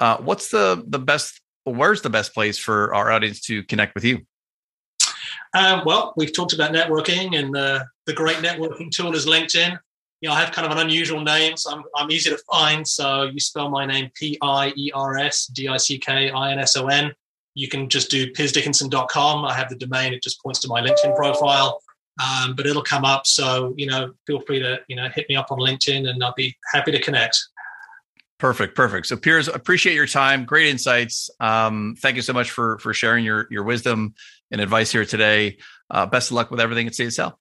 [0.00, 4.04] uh, what's the the best where's the best place for our audience to connect with
[4.04, 4.26] you?
[5.54, 9.78] Um, well, we've talked about networking, and the great networking tool is LinkedIn.
[10.20, 12.86] You know, I have kind of an unusual name, so I'm, I'm easy to find.
[12.86, 16.52] So you spell my name P I E R S D I C K I
[16.52, 17.14] N S O N.
[17.54, 19.44] You can just do piersdickinson.com.
[19.44, 21.80] I have the domain, it just points to my LinkedIn profile.
[22.20, 23.26] Um, but it'll come up.
[23.26, 26.34] So, you know, feel free to, you know, hit me up on LinkedIn and I'll
[26.36, 27.38] be happy to connect.
[28.38, 29.06] Perfect, perfect.
[29.06, 30.44] So, Piers, appreciate your time.
[30.44, 31.30] Great insights.
[31.40, 34.14] Um, thank you so much for for sharing your your wisdom
[34.52, 35.58] and advice here today.
[35.90, 37.34] Uh, best of luck with everything at CSL.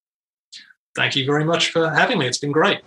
[0.98, 2.26] Thank you very much for having me.
[2.26, 2.80] It's been great.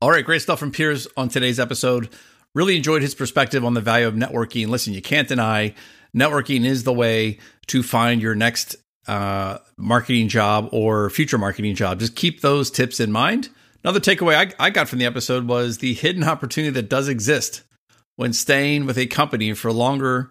[0.00, 2.08] All right, great stuff from Piers on today's episode.
[2.54, 4.68] Really enjoyed his perspective on the value of networking.
[4.68, 5.74] Listen, you can't deny
[6.16, 8.76] networking is the way to find your next
[9.06, 12.00] uh, marketing job or future marketing job.
[12.00, 13.50] Just keep those tips in mind.
[13.84, 17.64] Another takeaway I, I got from the episode was the hidden opportunity that does exist
[18.16, 20.30] when staying with a company for longer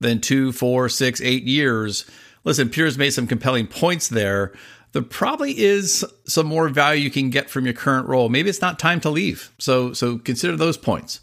[0.00, 2.10] than two, four, six, eight years.
[2.42, 4.52] Listen, Piers made some compelling points there.
[4.94, 8.28] There probably is some more value you can get from your current role.
[8.28, 9.52] Maybe it's not time to leave.
[9.58, 11.18] So, so consider those points.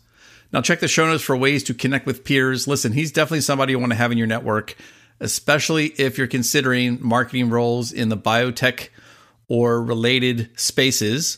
[0.51, 2.67] Now, check the show notes for ways to connect with Piers.
[2.67, 4.76] Listen, he's definitely somebody you want to have in your network,
[5.22, 8.89] especially if you're considering marketing roles in the biotech
[9.47, 11.38] or related spaces.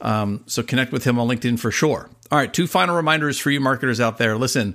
[0.00, 2.08] Um, so connect with him on LinkedIn for sure.
[2.30, 4.38] All right, two final reminders for you marketers out there.
[4.38, 4.74] Listen,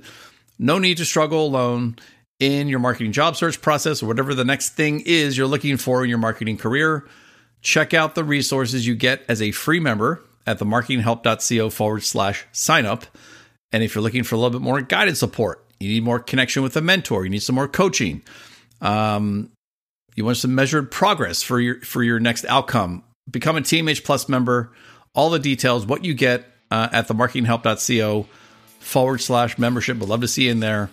[0.60, 1.98] no need to struggle alone
[2.40, 6.04] in your marketing job search process or whatever the next thing is you're looking for
[6.04, 7.06] in your marketing career.
[7.62, 12.86] Check out the resources you get as a free member at themarketinghelp.co forward slash sign
[12.86, 13.06] up.
[13.72, 16.64] And if you're looking for a little bit more guided support, you need more connection
[16.64, 18.24] with a mentor, you need some more coaching,
[18.82, 19.52] um,
[20.16, 24.28] you want some measured progress for your for your next outcome, become a TMH Plus
[24.28, 24.72] member.
[25.16, 28.28] All the details, what you get uh, at themarketinghelp.co
[28.80, 29.98] forward slash membership.
[29.98, 30.90] Would love to see you in there.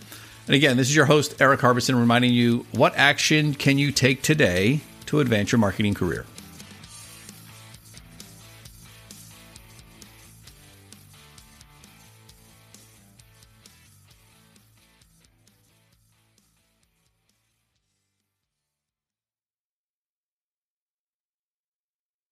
[0.47, 4.23] And again, this is your host, Eric Harbison, reminding you what action can you take
[4.23, 6.25] today to advance your marketing career?